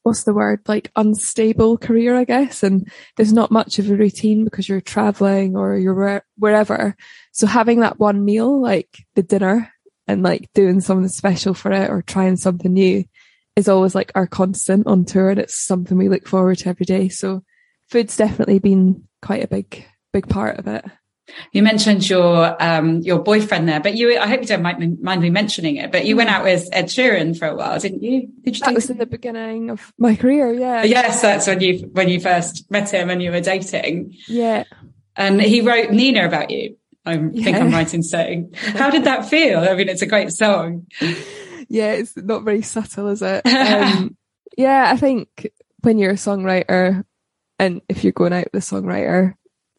what's 0.05 0.23
the 0.23 0.33
word 0.33 0.61
like 0.67 0.91
unstable 0.95 1.77
career 1.77 2.15
i 2.15 2.23
guess 2.23 2.63
and 2.63 2.89
there's 3.17 3.33
not 3.33 3.51
much 3.51 3.79
of 3.79 3.89
a 3.89 3.95
routine 3.95 4.43
because 4.43 4.69
you're 4.69 4.81
traveling 4.81 5.55
or 5.55 5.77
you're 5.77 6.23
wherever. 6.37 6.95
So 7.31 7.47
having 7.47 7.81
that 7.81 7.99
one 7.99 8.23
meal 8.25 8.61
like 8.61 9.05
the 9.15 9.23
dinner 9.23 9.71
and 10.07 10.23
like 10.23 10.49
doing 10.53 10.81
something 10.81 11.07
special 11.07 11.53
for 11.53 11.71
it 11.71 11.89
or 11.89 12.01
trying 12.01 12.37
something 12.37 12.73
new 12.73 13.05
is 13.55 13.67
always 13.67 13.95
like 13.95 14.11
our 14.15 14.27
constant 14.27 14.87
on 14.87 15.05
tour 15.05 15.29
and 15.29 15.39
it's 15.39 15.65
something 15.65 15.97
we 15.97 16.09
look 16.09 16.27
forward 16.27 16.57
to 16.59 16.69
every 16.69 16.85
day. 16.85 17.09
So 17.09 17.43
food's 17.89 18.17
definitely 18.17 18.59
been 18.59 19.07
quite 19.21 19.43
a 19.43 19.47
big 19.47 19.85
big 20.13 20.29
part 20.29 20.59
of 20.59 20.67
it 20.67 20.85
you 21.51 21.63
mentioned 21.63 22.07
your 22.09 22.61
um, 22.61 22.99
your 22.99 23.19
boyfriend 23.19 23.67
there, 23.67 23.79
but 23.79 23.95
you 23.95 24.17
I 24.17 24.27
hope 24.27 24.41
you 24.41 24.47
don't 24.47 24.61
mind, 24.61 25.01
mind 25.01 25.21
me 25.21 25.29
mentioning 25.29 25.77
it. 25.77 25.91
But 25.91 26.05
you 26.05 26.15
went 26.15 26.29
out 26.29 26.43
with 26.43 26.67
Ed 26.71 26.85
Sheeran 26.85 27.37
for 27.37 27.47
a 27.47 27.55
while, 27.55 27.79
didn't 27.79 28.03
you? 28.03 28.29
Did 28.43 28.57
you? 28.57 28.65
That 28.65 28.75
was 28.75 28.89
in 28.89 28.97
the 28.97 29.05
beginning 29.05 29.69
of 29.69 29.93
my 29.97 30.15
career. 30.15 30.53
Yeah. 30.53 30.83
Yes, 30.83 31.21
that's 31.21 31.47
when 31.47 31.61
you 31.61 31.89
when 31.93 32.09
you 32.09 32.19
first 32.19 32.69
met 32.69 32.91
him 32.91 33.09
and 33.09 33.21
you 33.21 33.31
were 33.31 33.41
dating. 33.41 34.15
Yeah. 34.27 34.65
And 35.15 35.41
he 35.41 35.61
wrote 35.61 35.91
Nina 35.91 36.25
about 36.25 36.51
you. 36.51 36.77
I 37.05 37.13
yeah. 37.13 37.43
think 37.43 37.57
I'm 37.57 37.71
right 37.71 37.93
in 37.93 38.03
saying. 38.03 38.53
How 38.55 38.89
did 38.89 39.05
that 39.05 39.29
feel? 39.29 39.59
I 39.59 39.75
mean, 39.75 39.89
it's 39.89 40.01
a 40.01 40.07
great 40.07 40.31
song. 40.31 40.87
Yeah, 41.69 41.93
it's 41.93 42.15
not 42.17 42.43
very 42.43 42.61
subtle, 42.61 43.09
is 43.09 43.21
it? 43.21 43.45
Um, 43.45 44.17
yeah, 44.57 44.91
I 44.91 44.97
think 44.97 45.51
when 45.81 45.97
you're 45.97 46.11
a 46.11 46.15
songwriter, 46.15 47.05
and 47.59 47.81
if 47.87 48.03
you're 48.03 48.13
going 48.13 48.33
out 48.33 48.47
with 48.51 48.63
a 48.63 48.75
songwriter, 48.75 49.35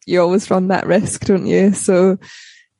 you 0.07 0.21
always 0.21 0.49
run 0.49 0.69
that 0.69 0.87
risk, 0.87 1.25
don't 1.25 1.45
you? 1.45 1.73
So 1.73 2.17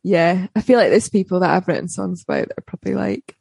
yeah, 0.03 0.47
I 0.55 0.61
feel 0.61 0.79
like 0.79 0.89
there's 0.89 1.09
people 1.09 1.41
that 1.41 1.51
I've 1.51 1.67
written 1.67 1.89
songs 1.89 2.23
about 2.23 2.47
that 2.47 2.57
are 2.57 2.63
probably 2.65 2.95
like, 2.95 3.35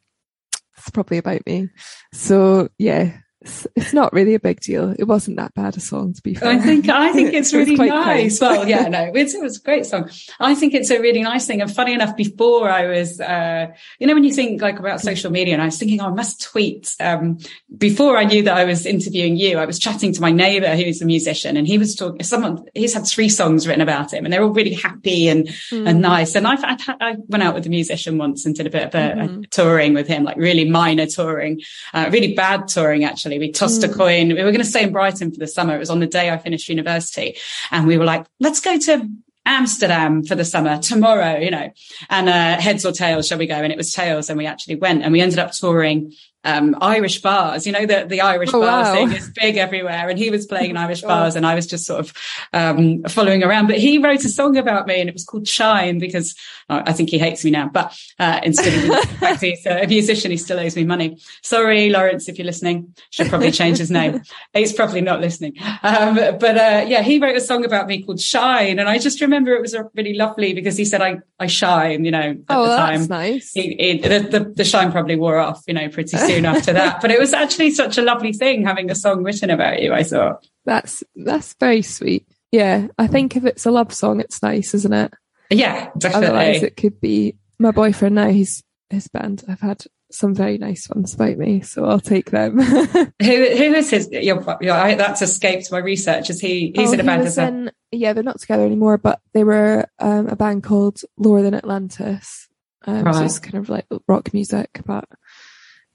it's 0.77 0.89
probably 0.89 1.17
about 1.17 1.45
me. 1.45 1.69
So 2.13 2.69
yeah, 2.77 3.17
it's, 3.47 3.67
it's, 3.75 3.93
not 3.93 4.11
really 4.13 4.33
a 4.33 4.39
big 4.39 4.59
deal. 4.59 4.93
It 4.97 5.05
wasn't 5.05 5.37
that 5.37 5.53
bad 5.53 5.77
a 5.77 5.79
song 5.79 6.13
to 6.13 6.21
be 6.21 6.33
fair. 6.33 6.49
I 6.49 6.59
think 6.59 6.89
I 6.89 7.13
think 7.13 7.33
it's 7.33 7.53
really 7.53 7.73
it 7.73 7.77
nice. 7.77 8.41
well, 8.41 8.67
yeah, 8.67 8.87
no, 8.89 9.11
it's, 9.15 9.33
it 9.33 9.41
was 9.41 9.57
a 9.57 9.61
great 9.61 9.85
song. 9.85 10.09
I 10.39 10.53
think 10.53 10.73
it's 10.73 10.91
a 10.91 10.99
really 10.99 11.21
nice 11.21 11.47
thing. 11.47 11.61
And 11.61 11.73
funny 11.73 11.93
enough, 11.93 12.15
before 12.15 12.69
I 12.69 12.87
was, 12.87 13.21
uh, 13.21 13.67
you 13.99 14.07
know, 14.07 14.13
when 14.13 14.23
you 14.23 14.33
think 14.33 14.61
like 14.61 14.79
about 14.79 15.01
social 15.01 15.31
media, 15.31 15.53
and 15.53 15.61
I 15.61 15.65
was 15.65 15.77
thinking, 15.77 16.01
oh, 16.01 16.07
I 16.07 16.11
must 16.11 16.41
tweet. 16.41 16.95
Um, 16.99 17.37
before 17.77 18.17
I 18.17 18.25
knew 18.25 18.43
that 18.43 18.57
I 18.57 18.65
was 18.65 18.85
interviewing 18.85 19.37
you, 19.37 19.57
I 19.57 19.65
was 19.65 19.79
chatting 19.79 20.11
to 20.13 20.21
my 20.21 20.31
neighbor 20.31 20.75
who's 20.75 21.01
a 21.01 21.05
musician, 21.05 21.55
and 21.55 21.65
he 21.67 21.77
was 21.77 21.95
talking. 21.95 22.21
Someone 22.23 22.65
he's 22.73 22.93
had 22.93 23.07
three 23.07 23.29
songs 23.29 23.67
written 23.67 23.81
about 23.81 24.13
him, 24.13 24.25
and 24.25 24.33
they're 24.33 24.43
all 24.43 24.49
really 24.49 24.73
happy 24.73 25.27
and 25.29 25.47
mm. 25.47 25.87
and 25.87 26.01
nice. 26.01 26.35
And 26.35 26.45
I've, 26.47 26.63
I've 26.63 26.81
had, 26.81 26.97
I 26.99 27.15
went 27.27 27.43
out 27.43 27.55
with 27.55 27.65
a 27.65 27.69
musician 27.69 28.17
once 28.17 28.45
and 28.45 28.55
did 28.55 28.67
a 28.67 28.69
bit 28.69 28.87
of 28.87 28.95
a, 28.95 28.97
mm-hmm. 28.97 29.41
a 29.43 29.47
touring 29.47 29.93
with 29.93 30.07
him, 30.07 30.23
like 30.23 30.37
really 30.37 30.69
minor 30.69 31.05
touring, 31.05 31.61
uh, 31.93 32.09
really 32.11 32.33
bad 32.33 32.67
touring 32.67 33.05
actually 33.05 33.36
actually. 33.37 33.47
We 33.47 33.51
tossed 33.51 33.81
mm. 33.81 33.91
a 33.91 33.93
coin. 33.93 34.27
We 34.29 34.43
were 34.43 34.51
going 34.51 34.57
to 34.57 34.65
stay 34.65 34.83
in 34.83 34.91
Brighton 34.91 35.31
for 35.31 35.39
the 35.39 35.47
summer. 35.47 35.75
It 35.75 35.79
was 35.79 35.89
on 35.89 35.99
the 35.99 36.07
day 36.07 36.29
I 36.29 36.37
finished 36.37 36.69
university. 36.69 37.37
And 37.71 37.87
we 37.87 37.97
were 37.97 38.05
like, 38.05 38.25
let's 38.39 38.59
go 38.59 38.77
to 38.77 39.09
Amsterdam 39.45 40.23
for 40.23 40.35
the 40.35 40.43
summer 40.43 40.77
tomorrow, 40.79 41.37
you 41.37 41.51
know, 41.51 41.71
and 42.09 42.27
uh, 42.27 42.59
heads 42.59 42.85
or 42.85 42.91
tails, 42.91 43.27
shall 43.27 43.37
we 43.37 43.47
go? 43.47 43.55
And 43.55 43.71
it 43.71 43.77
was 43.77 43.93
tails. 43.93 44.29
And 44.29 44.37
we 44.37 44.45
actually 44.45 44.75
went 44.75 45.03
and 45.03 45.13
we 45.13 45.21
ended 45.21 45.39
up 45.39 45.51
touring 45.51 46.13
um, 46.43 46.75
Irish 46.81 47.21
bars. 47.21 47.65
You 47.65 47.73
know, 47.73 47.85
the, 47.85 48.05
the 48.07 48.21
Irish 48.21 48.49
oh, 48.53 48.61
bar 48.61 48.83
wow. 48.83 48.93
thing 48.93 49.11
is 49.11 49.29
big 49.29 49.57
everywhere. 49.57 50.09
And 50.09 50.17
he 50.17 50.29
was 50.29 50.45
playing 50.45 50.71
in 50.71 50.77
Irish 50.85 51.01
bars 51.01 51.35
and 51.35 51.45
I 51.45 51.55
was 51.55 51.67
just 51.67 51.85
sort 51.85 51.99
of, 51.99 52.13
um, 52.53 53.03
following 53.03 53.43
around. 53.43 53.67
But 53.67 53.77
he 53.77 53.97
wrote 53.97 54.23
a 54.23 54.29
song 54.29 54.57
about 54.57 54.87
me 54.87 54.99
and 54.99 55.09
it 55.09 55.13
was 55.13 55.25
called 55.25 55.47
Shine 55.47 55.99
because 55.99 56.35
oh, 56.69 56.81
I 56.85 56.93
think 56.93 57.09
he 57.09 57.17
hates 57.17 57.43
me 57.43 57.51
now. 57.51 57.69
But, 57.69 57.97
uh, 58.19 58.39
instead 58.43 58.89
of, 58.89 59.39
he's 59.41 59.65
a 59.65 59.85
musician, 59.87 60.31
he 60.31 60.37
still 60.37 60.59
owes 60.59 60.75
me 60.75 60.85
money. 60.85 61.17
Sorry, 61.43 61.89
Lawrence, 61.89 62.29
if 62.29 62.37
you're 62.37 62.45
listening, 62.45 62.93
should 63.09 63.27
probably 63.27 63.51
change 63.51 63.77
his 63.77 63.91
name. 63.91 64.21
He's 64.53 64.73
probably 64.73 65.01
not 65.01 65.21
listening. 65.21 65.55
Um, 65.83 66.15
but, 66.15 66.57
uh, 66.57 66.85
yeah, 66.87 67.01
he 67.01 67.19
wrote 67.19 67.35
a 67.35 67.41
song 67.41 67.65
about 67.65 67.87
me 67.87 68.03
called 68.03 68.19
Shine. 68.19 68.79
And 68.79 68.89
I 68.89 68.97
just 68.97 69.21
remember 69.21 69.53
it 69.53 69.61
was 69.61 69.75
really 69.93 70.13
lovely 70.13 70.53
because 70.53 70.77
he 70.77 70.85
said, 70.85 71.01
I, 71.01 71.19
I 71.39 71.47
shine, 71.47 72.05
you 72.05 72.11
know, 72.11 72.31
at 72.31 72.37
oh, 72.49 72.67
the 72.67 72.75
time. 72.75 72.97
That's 72.99 73.09
nice. 73.09 73.51
He, 73.53 73.75
he, 73.79 73.97
the, 73.99 74.19
the, 74.19 74.53
the 74.55 74.63
shine 74.63 74.91
probably 74.91 75.15
wore 75.15 75.37
off, 75.37 75.63
you 75.67 75.73
know, 75.73 75.87
pretty 75.89 76.17
soon 76.17 76.26
soon 76.27 76.45
after 76.45 76.73
that. 76.73 77.01
But 77.01 77.11
it 77.11 77.19
was 77.19 77.33
actually 77.33 77.71
such 77.71 77.97
a 77.97 78.01
lovely 78.01 78.33
thing 78.33 78.65
having 78.65 78.91
a 78.91 78.95
song 78.95 79.23
written 79.23 79.49
about 79.49 79.81
you, 79.81 79.93
I 79.93 80.03
thought. 80.03 80.45
That's 80.65 81.03
that's 81.15 81.55
very 81.59 81.81
sweet. 81.81 82.27
Yeah. 82.51 82.87
I 82.97 83.07
think 83.07 83.35
if 83.35 83.45
it's 83.45 83.65
a 83.65 83.71
love 83.71 83.93
song, 83.93 84.19
it's 84.19 84.41
nice, 84.41 84.73
isn't 84.73 84.93
it? 84.93 85.13
Yeah, 85.49 85.89
definitely. 85.97 86.27
Otherwise 86.27 86.63
it 86.63 86.77
could 86.77 86.99
be 86.99 87.35
my 87.59 87.71
boyfriend 87.71 88.15
now, 88.15 88.29
he's 88.29 88.63
his 88.89 89.07
band. 89.07 89.43
I've 89.47 89.61
had 89.61 89.83
some 90.11 90.33
very 90.33 90.57
nice 90.57 90.87
ones 90.89 91.13
about 91.13 91.37
me, 91.37 91.61
so 91.61 91.85
I'll 91.85 91.99
take 91.99 92.31
them. 92.31 92.59
who 92.59 93.05
who 93.19 93.73
is 93.73 93.89
his? 93.89 94.09
Your, 94.11 94.43
your, 94.61 94.95
that's 94.95 95.21
escaped 95.21 95.71
my 95.71 95.79
research. 95.79 96.29
Is 96.29 96.39
he? 96.39 96.71
He's 96.75 96.89
oh, 96.89 96.93
in 96.93 96.99
a 97.01 97.03
band. 97.03 97.27
He 97.27 97.41
in, 97.41 97.71
yeah, 97.91 98.13
they're 98.13 98.23
not 98.23 98.39
together 98.39 98.65
anymore, 98.65 98.97
but 98.97 99.19
they 99.33 99.43
were 99.43 99.85
um, 99.99 100.27
a 100.27 100.35
band 100.35 100.63
called 100.63 101.01
Lower 101.17 101.41
Than 101.41 101.53
Atlantis. 101.53 102.47
Um, 102.85 103.03
right. 103.03 103.15
So 103.15 103.23
it's 103.23 103.39
kind 103.39 103.55
of 103.55 103.69
like 103.69 103.85
rock 104.07 104.33
music, 104.33 104.81
but 104.85 105.05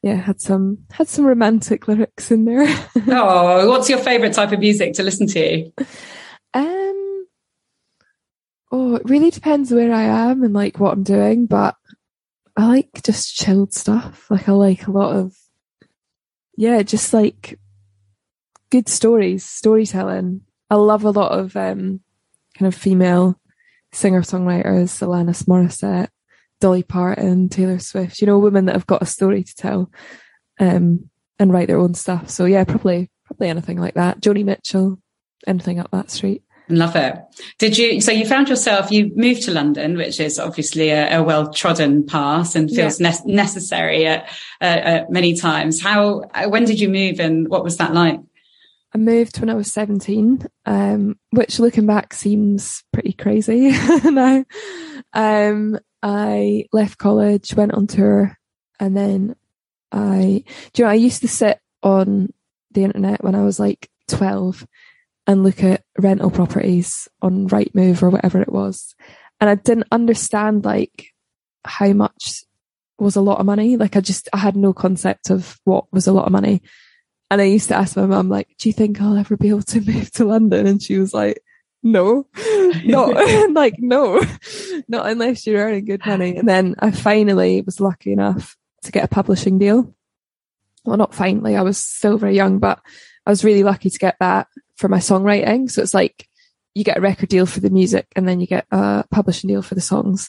yeah, 0.02 0.16
had 0.16 0.40
some 0.40 0.78
had 0.90 1.08
some 1.08 1.24
romantic 1.24 1.86
lyrics 1.86 2.30
in 2.32 2.44
there. 2.44 2.66
oh, 3.08 3.68
what's 3.68 3.88
your 3.88 3.98
favorite 3.98 4.34
type 4.34 4.50
of 4.50 4.58
music 4.58 4.94
to 4.94 5.02
listen 5.04 5.28
to? 5.28 5.70
Um, 6.54 7.26
oh, 8.72 8.96
it 8.96 9.08
really 9.08 9.30
depends 9.30 9.72
where 9.72 9.92
I 9.92 10.02
am 10.02 10.42
and 10.42 10.52
like 10.52 10.80
what 10.80 10.92
I'm 10.92 11.04
doing, 11.04 11.46
but 11.46 11.76
I 12.56 12.66
like 12.66 13.02
just 13.04 13.36
chilled 13.36 13.72
stuff. 13.72 14.28
Like 14.28 14.48
I 14.48 14.52
like 14.52 14.88
a 14.88 14.92
lot 14.92 15.14
of, 15.14 15.36
yeah, 16.56 16.82
just 16.82 17.14
like 17.14 17.60
good 18.70 18.88
stories, 18.88 19.44
storytelling. 19.44 20.40
I 20.68 20.74
love 20.74 21.04
a 21.04 21.10
lot 21.10 21.38
of 21.38 21.56
um 21.56 22.00
kind 22.58 22.66
of 22.66 22.74
female 22.74 23.38
singer 23.92 24.22
songwriters, 24.22 25.00
Alanis 25.00 25.44
Morissette, 25.44 26.08
Dolly 26.62 26.84
Parton, 26.84 27.48
Taylor 27.48 27.80
Swift, 27.80 28.20
you 28.20 28.26
know, 28.28 28.38
women 28.38 28.66
that 28.66 28.76
have 28.76 28.86
got 28.86 29.02
a 29.02 29.06
story 29.06 29.42
to 29.42 29.54
tell, 29.56 29.90
um, 30.60 31.10
and 31.40 31.52
write 31.52 31.66
their 31.66 31.80
own 31.80 31.94
stuff. 31.94 32.30
So 32.30 32.44
yeah, 32.44 32.62
probably, 32.62 33.10
probably 33.24 33.48
anything 33.48 33.78
like 33.78 33.94
that. 33.94 34.20
Joni 34.20 34.44
Mitchell, 34.44 35.00
anything 35.44 35.80
up 35.80 35.90
that 35.90 36.12
street. 36.12 36.44
Love 36.68 36.94
it. 36.94 37.16
Did 37.58 37.76
you, 37.76 38.00
so 38.00 38.12
you 38.12 38.24
found 38.24 38.48
yourself, 38.48 38.92
you 38.92 39.10
moved 39.16 39.42
to 39.42 39.50
London, 39.50 39.96
which 39.96 40.20
is 40.20 40.38
obviously 40.38 40.90
a, 40.90 41.18
a 41.18 41.22
well 41.24 41.52
trodden 41.52 42.06
path 42.06 42.54
and 42.54 42.70
feels 42.70 43.00
yeah. 43.00 43.10
ne- 43.10 43.34
necessary 43.34 44.06
at, 44.06 44.28
uh, 44.60 45.00
many 45.10 45.34
times. 45.34 45.82
How, 45.82 46.22
when 46.46 46.64
did 46.64 46.78
you 46.78 46.88
move 46.88 47.18
and 47.18 47.48
what 47.48 47.64
was 47.64 47.78
that 47.78 47.92
like? 47.92 48.20
I 48.94 48.98
moved 48.98 49.40
when 49.40 49.50
I 49.50 49.54
was 49.54 49.72
17, 49.72 50.46
um, 50.66 51.18
which 51.30 51.58
looking 51.58 51.86
back 51.86 52.14
seems 52.14 52.84
pretty 52.92 53.14
crazy 53.14 53.70
now. 54.04 54.44
Um, 55.12 55.80
I 56.02 56.66
left 56.72 56.98
college, 56.98 57.54
went 57.54 57.74
on 57.74 57.86
tour, 57.86 58.36
and 58.80 58.96
then 58.96 59.36
I, 59.92 60.44
do 60.72 60.82
you 60.82 60.84
know, 60.86 60.90
I 60.90 60.94
used 60.94 61.20
to 61.22 61.28
sit 61.28 61.60
on 61.82 62.32
the 62.72 62.84
internet 62.84 63.22
when 63.22 63.34
I 63.34 63.42
was 63.44 63.60
like 63.60 63.88
12 64.08 64.66
and 65.26 65.44
look 65.44 65.62
at 65.62 65.84
rental 65.98 66.30
properties 66.30 67.08
on 67.20 67.48
Rightmove 67.48 68.02
or 68.02 68.10
whatever 68.10 68.40
it 68.40 68.52
was. 68.52 68.94
And 69.40 69.48
I 69.48 69.54
didn't 69.54 69.88
understand 69.92 70.64
like 70.64 71.08
how 71.64 71.92
much 71.92 72.42
was 72.98 73.16
a 73.16 73.20
lot 73.20 73.38
of 73.38 73.46
money. 73.46 73.76
Like 73.76 73.96
I 73.96 74.00
just, 74.00 74.28
I 74.32 74.38
had 74.38 74.56
no 74.56 74.72
concept 74.72 75.30
of 75.30 75.60
what 75.64 75.84
was 75.92 76.06
a 76.06 76.12
lot 76.12 76.26
of 76.26 76.32
money. 76.32 76.62
And 77.30 77.40
I 77.40 77.44
used 77.44 77.68
to 77.68 77.74
ask 77.74 77.96
my 77.96 78.06
mum, 78.06 78.28
like, 78.28 78.48
do 78.58 78.68
you 78.68 78.72
think 78.72 79.00
I'll 79.00 79.16
ever 79.16 79.36
be 79.36 79.48
able 79.48 79.62
to 79.62 79.80
move 79.80 80.10
to 80.12 80.24
London? 80.24 80.66
And 80.66 80.82
she 80.82 80.98
was 80.98 81.14
like, 81.14 81.42
no, 81.82 82.26
not 82.84 83.14
like 83.52 83.74
no, 83.78 84.20
not 84.88 85.06
unless 85.06 85.46
you're 85.46 85.62
earning 85.62 85.84
good 85.84 86.04
money. 86.06 86.36
And 86.36 86.48
then 86.48 86.74
I 86.78 86.90
finally 86.90 87.62
was 87.62 87.80
lucky 87.80 88.12
enough 88.12 88.56
to 88.84 88.92
get 88.92 89.04
a 89.04 89.08
publishing 89.08 89.58
deal. 89.58 89.94
Well, 90.84 90.96
not 90.96 91.14
finally, 91.14 91.56
I 91.56 91.62
was 91.62 91.78
still 91.78 92.18
very 92.18 92.34
young, 92.34 92.58
but 92.58 92.80
I 93.26 93.30
was 93.30 93.44
really 93.44 93.62
lucky 93.62 93.90
to 93.90 93.98
get 93.98 94.16
that 94.20 94.48
for 94.76 94.88
my 94.88 94.98
songwriting. 94.98 95.70
So 95.70 95.82
it's 95.82 95.94
like 95.94 96.28
you 96.74 96.84
get 96.84 96.98
a 96.98 97.02
record 97.02 97.28
deal 97.28 97.46
for 97.46 97.60
the 97.60 97.70
music 97.70 98.06
and 98.16 98.26
then 98.26 98.40
you 98.40 98.46
get 98.46 98.66
a 98.70 99.04
publishing 99.10 99.48
deal 99.48 99.62
for 99.62 99.74
the 99.74 99.80
songs. 99.80 100.28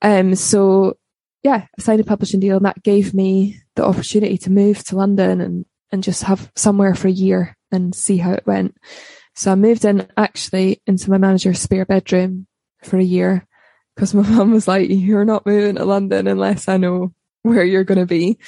Um, 0.00 0.34
so 0.34 0.96
yeah, 1.42 1.66
I 1.78 1.82
signed 1.82 2.00
a 2.00 2.04
publishing 2.04 2.40
deal 2.40 2.56
and 2.56 2.66
that 2.66 2.82
gave 2.82 3.14
me 3.14 3.60
the 3.76 3.84
opportunity 3.84 4.38
to 4.38 4.50
move 4.50 4.82
to 4.84 4.96
London 4.96 5.40
and, 5.40 5.64
and 5.90 6.02
just 6.02 6.24
have 6.24 6.50
somewhere 6.56 6.94
for 6.94 7.08
a 7.08 7.12
year 7.12 7.56
and 7.70 7.94
see 7.94 8.16
how 8.16 8.32
it 8.32 8.46
went. 8.46 8.76
So 9.34 9.52
I 9.52 9.54
moved 9.54 9.84
in 9.84 10.08
actually 10.16 10.82
into 10.86 11.10
my 11.10 11.18
manager's 11.18 11.60
spare 11.60 11.86
bedroom 11.86 12.46
for 12.82 12.98
a 12.98 13.04
year 13.04 13.46
because 13.94 14.14
my 14.14 14.22
mum 14.28 14.52
was 14.52 14.68
like, 14.68 14.88
you're 14.90 15.24
not 15.24 15.46
moving 15.46 15.76
to 15.76 15.84
London 15.84 16.26
unless 16.26 16.68
I 16.68 16.76
know 16.76 17.12
where 17.42 17.64
you're 17.64 17.84
going 17.84 17.98
to 17.98 18.06
be. 18.06 18.38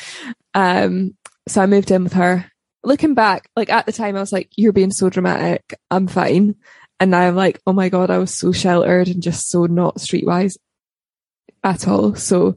Um, 0.55 1.17
so 1.49 1.63
I 1.63 1.67
moved 1.67 1.91
in 1.91 2.05
with 2.05 2.15
her. 2.15 2.51
Looking 2.83 3.15
back, 3.15 3.49
like 3.57 3.71
at 3.71 3.87
the 3.87 3.93
time, 3.93 4.15
I 4.17 4.21
was 4.21 4.33
like, 4.33 4.51
"You're 4.57 4.75
being 4.75 4.91
so 4.91 5.09
dramatic. 5.09 5.75
I'm 5.91 6.07
fine." 6.07 6.57
And 7.01 7.11
now 7.11 7.21
I'm 7.21 7.35
like, 7.35 7.61
"Oh 7.67 7.73
my 7.73 7.89
god, 7.89 8.11
I 8.11 8.19
was 8.19 8.33
so 8.33 8.53
sheltered 8.53 9.09
and 9.09 9.23
just 9.23 9.49
so 9.49 9.65
not 9.65 9.97
streetwise 9.97 10.59
at 11.63 11.89
all." 11.89 12.15
So, 12.15 12.57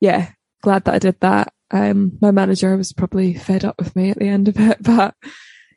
yeah, 0.00 0.30
glad 0.62 0.84
that 0.84 0.94
I 0.94 0.98
did 1.00 1.18
that. 1.20 1.52
Um, 1.72 2.18
my 2.20 2.30
manager 2.30 2.76
was 2.76 2.92
probably 2.92 3.34
fed 3.34 3.64
up 3.64 3.74
with 3.78 3.96
me 3.96 4.10
at 4.10 4.18
the 4.18 4.28
end 4.28 4.46
of 4.46 4.60
it, 4.60 4.78
but 4.82 5.16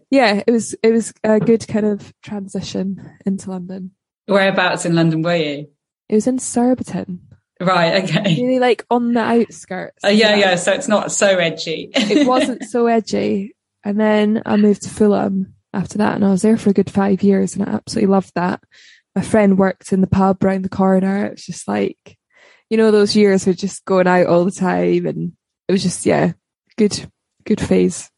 yeah, 0.10 0.42
it 0.46 0.52
was 0.52 0.76
it 0.84 0.92
was 0.92 1.14
a 1.24 1.40
good 1.40 1.68
kind 1.68 1.86
of 1.86 2.14
transition 2.22 3.18
into 3.26 3.50
London. 3.50 3.92
Whereabouts 4.28 4.86
in 4.86 4.96
London 4.96 5.22
were 5.22 5.36
you? 5.36 5.68
It 6.10 6.16
was 6.16 6.28
in 6.28 6.40
Surbiton. 6.40 7.22
Right, 7.60 8.04
okay. 8.04 8.36
Really 8.42 8.60
like 8.60 8.86
on 8.90 9.14
the 9.14 9.22
outskirts. 9.22 10.00
Oh, 10.04 10.10
yeah, 10.10 10.36
yeah. 10.36 10.56
So 10.56 10.74
it's 10.74 10.88
not 10.88 11.12
so 11.12 11.38
edgy. 11.38 11.90
it 11.94 12.28
wasn't 12.28 12.64
so 12.66 12.88
edgy. 12.88 13.56
And 13.84 14.00
then 14.00 14.44
I 14.46 14.58
moved 14.58 14.84
to 14.84 14.90
Fulham 14.90 15.56
after 15.74 15.98
that 15.98 16.16
and 16.16 16.26
I 16.26 16.30
was 16.30 16.42
there 16.42 16.58
for 16.58 16.70
a 16.70 16.74
good 16.74 16.90
five 16.90 17.24
years 17.24 17.56
and 17.56 17.68
I 17.68 17.74
absolutely 17.74 18.12
loved 18.12 18.32
that. 18.36 18.62
My 19.16 19.22
friend 19.22 19.58
worked 19.58 19.92
in 19.92 20.02
the 20.02 20.08
pub 20.08 20.44
round 20.44 20.66
the 20.66 20.70
corner. 20.70 21.26
It 21.26 21.32
was 21.32 21.46
just 21.46 21.68
like, 21.68 22.18
you 22.70 22.78
know, 22.78 22.92
those 22.92 23.16
years 23.16 23.48
of 23.48 23.58
just 23.58 23.86
going 23.86 24.08
out 24.08 24.28
all 24.28 24.46
the 24.46 24.52
time 24.52 25.06
and 25.06 25.34
it 25.68 25.72
was 25.72 25.84
just, 25.84 26.06
yeah, 26.06 26.34
good, 26.78 27.10
good 27.46 27.62
phase. 27.62 28.12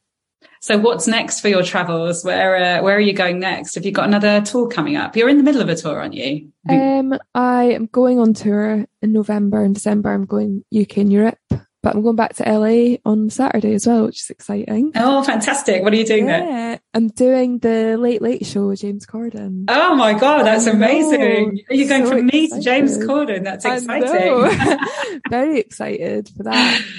So 0.62 0.78
what's 0.78 1.08
next 1.08 1.40
for 1.40 1.48
your 1.48 1.64
travels? 1.64 2.24
Where 2.26 2.56
uh, 2.56 2.84
where 2.84 2.96
are 2.96 3.02
you 3.02 3.14
going 3.14 3.40
next? 3.40 3.76
Have 3.76 3.86
you 3.86 3.94
got 3.94 4.08
another 4.08 4.42
tour 4.42 4.68
coming 4.68 4.98
up? 4.98 5.16
You're 5.16 5.30
in 5.30 5.38
the 5.38 5.44
middle 5.44 5.62
of 5.62 5.70
a 5.70 5.76
tour, 5.76 6.00
aren't 6.00 6.14
you? 6.14 6.52
Um, 6.68 7.18
I 7.34 7.64
am 7.72 7.86
going 7.86 8.20
on 8.20 8.34
tour 8.34 8.86
in 9.02 9.14
November 9.14 9.64
and 9.64 9.74
December. 9.74 10.12
I'm 10.12 10.26
going 10.26 10.66
UK 10.78 10.98
and 10.98 11.14
Europe, 11.14 11.40
but 11.50 11.96
I'm 11.96 12.02
going 12.02 12.18
back 12.18 12.36
to 12.36 12.44
LA 12.44 12.98
on 13.06 13.30
Saturday 13.30 13.74
as 13.74 13.88
well, 13.88 14.06
which 14.06 14.20
is 14.20 14.30
exciting. 14.30 14.92
Oh, 14.96 15.24
fantastic! 15.24 15.82
What 15.82 15.94
are 15.94 15.96
you 15.96 16.06
doing 16.06 16.28
yeah, 16.28 16.40
there? 16.42 16.80
I'm 16.94 17.08
doing 17.08 17.60
the 17.60 17.96
Late 17.98 18.22
Late 18.22 18.46
Show 18.46 18.68
with 18.68 18.82
James 18.82 19.06
Corden. 19.06 19.64
Oh 19.70 19.96
my 19.96 20.14
god, 20.14 20.44
that's 20.44 20.68
amazing! 20.68 21.62
Are 21.70 21.74
you 21.74 21.88
going 21.88 22.04
so 22.04 22.12
from 22.12 22.26
me 22.26 22.50
to 22.50 22.60
James 22.60 22.98
Corden? 22.98 23.46
That's 23.46 23.64
exciting. 23.64 24.80
Very 25.30 25.60
excited 25.60 26.30
for 26.36 26.44
that. 26.44 26.86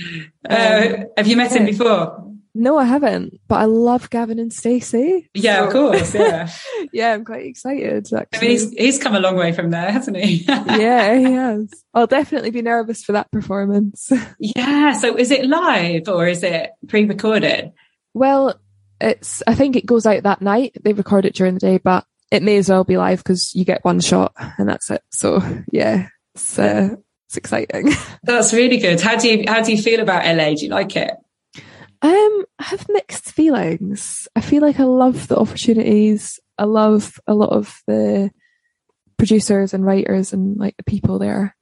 Uh, 0.48 1.02
um, 1.02 1.04
have 1.18 1.26
you 1.26 1.36
met 1.36 1.52
yeah. 1.52 1.58
him 1.58 1.66
before? 1.66 2.29
No, 2.54 2.78
I 2.78 2.84
haven't, 2.84 3.40
but 3.46 3.56
I 3.56 3.64
love 3.64 4.10
Gavin 4.10 4.38
and 4.38 4.52
Stacey. 4.52 5.28
Yeah, 5.34 5.60
so. 5.60 5.66
of 5.66 5.72
course. 5.72 6.14
Yeah. 6.14 6.50
yeah, 6.92 7.12
I'm 7.14 7.24
quite 7.24 7.46
excited. 7.46 8.06
Actually. 8.12 8.26
I 8.32 8.40
mean, 8.40 8.50
he's, 8.50 8.70
he's 8.72 8.98
come 9.02 9.14
a 9.14 9.20
long 9.20 9.36
way 9.36 9.52
from 9.52 9.70
there, 9.70 9.90
hasn't 9.90 10.16
he? 10.16 10.44
yeah, 10.46 11.16
he 11.16 11.32
has. 11.32 11.72
I'll 11.94 12.08
definitely 12.08 12.50
be 12.50 12.62
nervous 12.62 13.04
for 13.04 13.12
that 13.12 13.30
performance. 13.30 14.10
yeah. 14.38 14.92
So 14.94 15.16
is 15.16 15.30
it 15.30 15.46
live 15.46 16.08
or 16.08 16.26
is 16.26 16.42
it 16.42 16.70
pre 16.88 17.04
recorded? 17.04 17.72
Well, 18.14 18.60
it's, 19.00 19.42
I 19.46 19.54
think 19.54 19.76
it 19.76 19.86
goes 19.86 20.04
out 20.04 20.24
that 20.24 20.42
night. 20.42 20.76
They 20.82 20.92
record 20.92 21.24
it 21.24 21.34
during 21.34 21.54
the 21.54 21.60
day, 21.60 21.78
but 21.78 22.04
it 22.32 22.42
may 22.42 22.56
as 22.56 22.68
well 22.68 22.84
be 22.84 22.96
live 22.96 23.18
because 23.18 23.54
you 23.54 23.64
get 23.64 23.84
one 23.84 24.00
shot 24.00 24.32
and 24.58 24.68
that's 24.68 24.90
it. 24.90 25.02
So 25.10 25.40
yeah, 25.70 26.08
it's, 26.34 26.58
uh, 26.58 26.96
it's 27.28 27.36
exciting. 27.36 27.92
That's 28.24 28.52
really 28.52 28.78
good. 28.78 29.00
How 29.00 29.16
do 29.16 29.28
you, 29.28 29.44
how 29.46 29.62
do 29.62 29.70
you 29.70 29.80
feel 29.80 30.00
about 30.00 30.24
LA? 30.24 30.54
Do 30.54 30.64
you 30.64 30.70
like 30.70 30.96
it? 30.96 31.14
Um, 32.02 32.44
I 32.58 32.64
have 32.64 32.88
mixed 32.88 33.32
feelings. 33.32 34.26
I 34.34 34.40
feel 34.40 34.62
like 34.62 34.80
I 34.80 34.84
love 34.84 35.28
the 35.28 35.38
opportunities. 35.38 36.40
I 36.56 36.64
love 36.64 37.18
a 37.26 37.34
lot 37.34 37.50
of 37.50 37.82
the 37.86 38.30
producers 39.18 39.74
and 39.74 39.84
writers 39.84 40.32
and 40.32 40.56
like 40.56 40.76
the 40.78 40.84
people 40.84 41.18
there. 41.18 41.54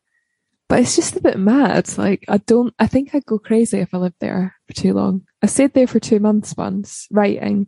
But 0.68 0.80
it's 0.80 0.94
just 0.94 1.16
a 1.16 1.22
bit 1.22 1.38
mad. 1.38 1.96
Like 1.98 2.24
I 2.28 2.38
don't 2.38 2.72
I 2.78 2.86
think 2.86 3.14
I'd 3.14 3.26
go 3.26 3.38
crazy 3.38 3.78
if 3.78 3.92
I 3.94 3.98
lived 3.98 4.20
there 4.20 4.54
for 4.66 4.74
too 4.74 4.92
long. 4.92 5.22
I 5.42 5.46
stayed 5.46 5.74
there 5.74 5.86
for 5.86 5.98
two 5.98 6.20
months 6.20 6.54
once 6.56 7.08
writing. 7.10 7.66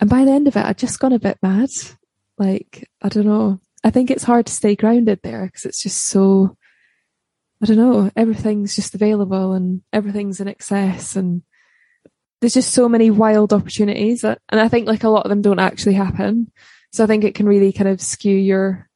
And 0.00 0.10
by 0.10 0.24
the 0.24 0.32
end 0.32 0.48
of 0.48 0.56
it 0.56 0.64
I'd 0.64 0.78
just 0.78 0.98
gone 0.98 1.12
a 1.12 1.18
bit 1.18 1.38
mad. 1.42 1.70
Like, 2.38 2.88
I 3.02 3.08
don't 3.08 3.26
know. 3.26 3.60
I 3.84 3.90
think 3.90 4.10
it's 4.10 4.24
hard 4.24 4.46
to 4.46 4.52
stay 4.52 4.74
grounded 4.74 5.20
there 5.22 5.46
because 5.46 5.64
it's 5.64 5.82
just 5.82 6.06
so 6.06 6.56
I 7.62 7.66
don't 7.66 7.76
know, 7.76 8.10
everything's 8.16 8.76
just 8.76 8.94
available 8.94 9.52
and 9.52 9.82
everything's 9.92 10.40
in 10.40 10.48
excess 10.48 11.16
and 11.16 11.42
there's 12.40 12.54
just 12.54 12.72
so 12.72 12.88
many 12.88 13.10
wild 13.10 13.52
opportunities 13.52 14.22
that, 14.22 14.40
and 14.48 14.60
I 14.60 14.68
think 14.68 14.86
like 14.86 15.04
a 15.04 15.08
lot 15.08 15.24
of 15.24 15.30
them 15.30 15.42
don't 15.42 15.58
actually 15.58 15.94
happen. 15.94 16.50
So 16.92 17.04
I 17.04 17.06
think 17.06 17.24
it 17.24 17.34
can 17.34 17.46
really 17.46 17.72
kind 17.72 17.88
of 17.88 18.00
skew 18.00 18.34
your 18.34 18.88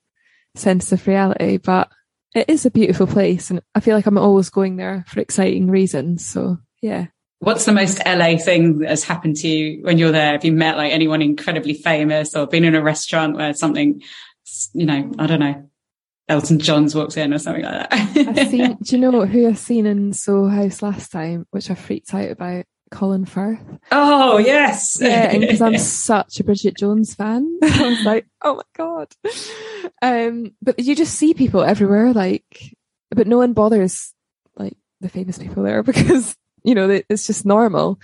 sense 0.55 0.92
of 0.92 1.07
reality, 1.07 1.57
but 1.59 1.90
it 2.35 2.48
is 2.48 2.64
a 2.64 2.70
beautiful 2.70 3.07
place 3.07 3.50
and 3.50 3.61
I 3.74 3.81
feel 3.81 3.96
like 3.96 4.07
I'm 4.07 4.18
always 4.18 4.50
going 4.50 4.76
there 4.76 5.05
for 5.09 5.20
exciting 5.20 5.68
reasons. 5.70 6.24
So 6.24 6.59
yeah. 6.81 7.07
What's 7.40 7.64
the 7.64 7.72
most 7.72 8.00
LA 8.07 8.37
thing 8.37 8.78
that 8.78 8.90
has 8.90 9.02
happened 9.02 9.37
to 9.38 9.48
you 9.48 9.83
when 9.83 9.98
you're 9.98 10.12
there? 10.12 10.33
Have 10.33 10.44
you 10.44 10.52
met 10.52 10.76
like 10.76 10.92
anyone 10.92 11.20
incredibly 11.20 11.74
famous 11.74 12.37
or 12.37 12.46
been 12.46 12.64
in 12.64 12.76
a 12.76 12.83
restaurant 12.83 13.37
where 13.37 13.52
something, 13.52 14.00
you 14.72 14.87
know, 14.87 15.12
I 15.18 15.26
don't 15.26 15.40
know, 15.40 15.68
Elton 16.28 16.61
John's 16.61 16.94
walks 16.94 17.16
in 17.16 17.35
or 17.35 17.38
something 17.38 17.64
like 17.64 17.90
that? 17.90 18.38
I've 18.38 18.48
seen, 18.48 18.78
do 18.83 18.96
you 18.96 19.02
know 19.02 19.26
who 19.26 19.48
I've 19.48 19.59
seen 19.59 19.87
in 19.87 20.12
Soho 20.12 20.48
House 20.48 20.83
last 20.83 21.11
time, 21.11 21.46
which 21.50 21.68
I 21.68 21.74
freaked 21.74 22.14
out 22.14 22.31
about? 22.31 22.64
Colin 22.92 23.24
Firth. 23.24 23.59
Oh 23.90 24.38
yes, 24.38 24.98
yeah, 25.00 25.37
because 25.37 25.61
I'm 25.61 25.78
such 25.78 26.38
a 26.38 26.44
Bridget 26.44 26.76
Jones 26.76 27.14
fan. 27.14 27.59
I 27.62 27.88
was 27.88 28.05
like, 28.05 28.26
oh 28.42 28.57
my 28.57 28.62
god. 28.76 29.09
Um, 30.00 30.52
but 30.62 30.78
you 30.78 30.94
just 30.94 31.14
see 31.14 31.35
people 31.35 31.62
everywhere, 31.62 32.12
like, 32.12 32.76
but 33.11 33.26
no 33.26 33.38
one 33.38 33.55
bothers 33.55 34.12
like 34.57 34.76
the 35.00 35.09
famous 35.09 35.38
people 35.38 35.64
there 35.64 35.83
because 35.83 36.37
you 36.62 36.74
know 36.74 37.00
it's 37.09 37.26
just 37.26 37.44
normal. 37.44 37.98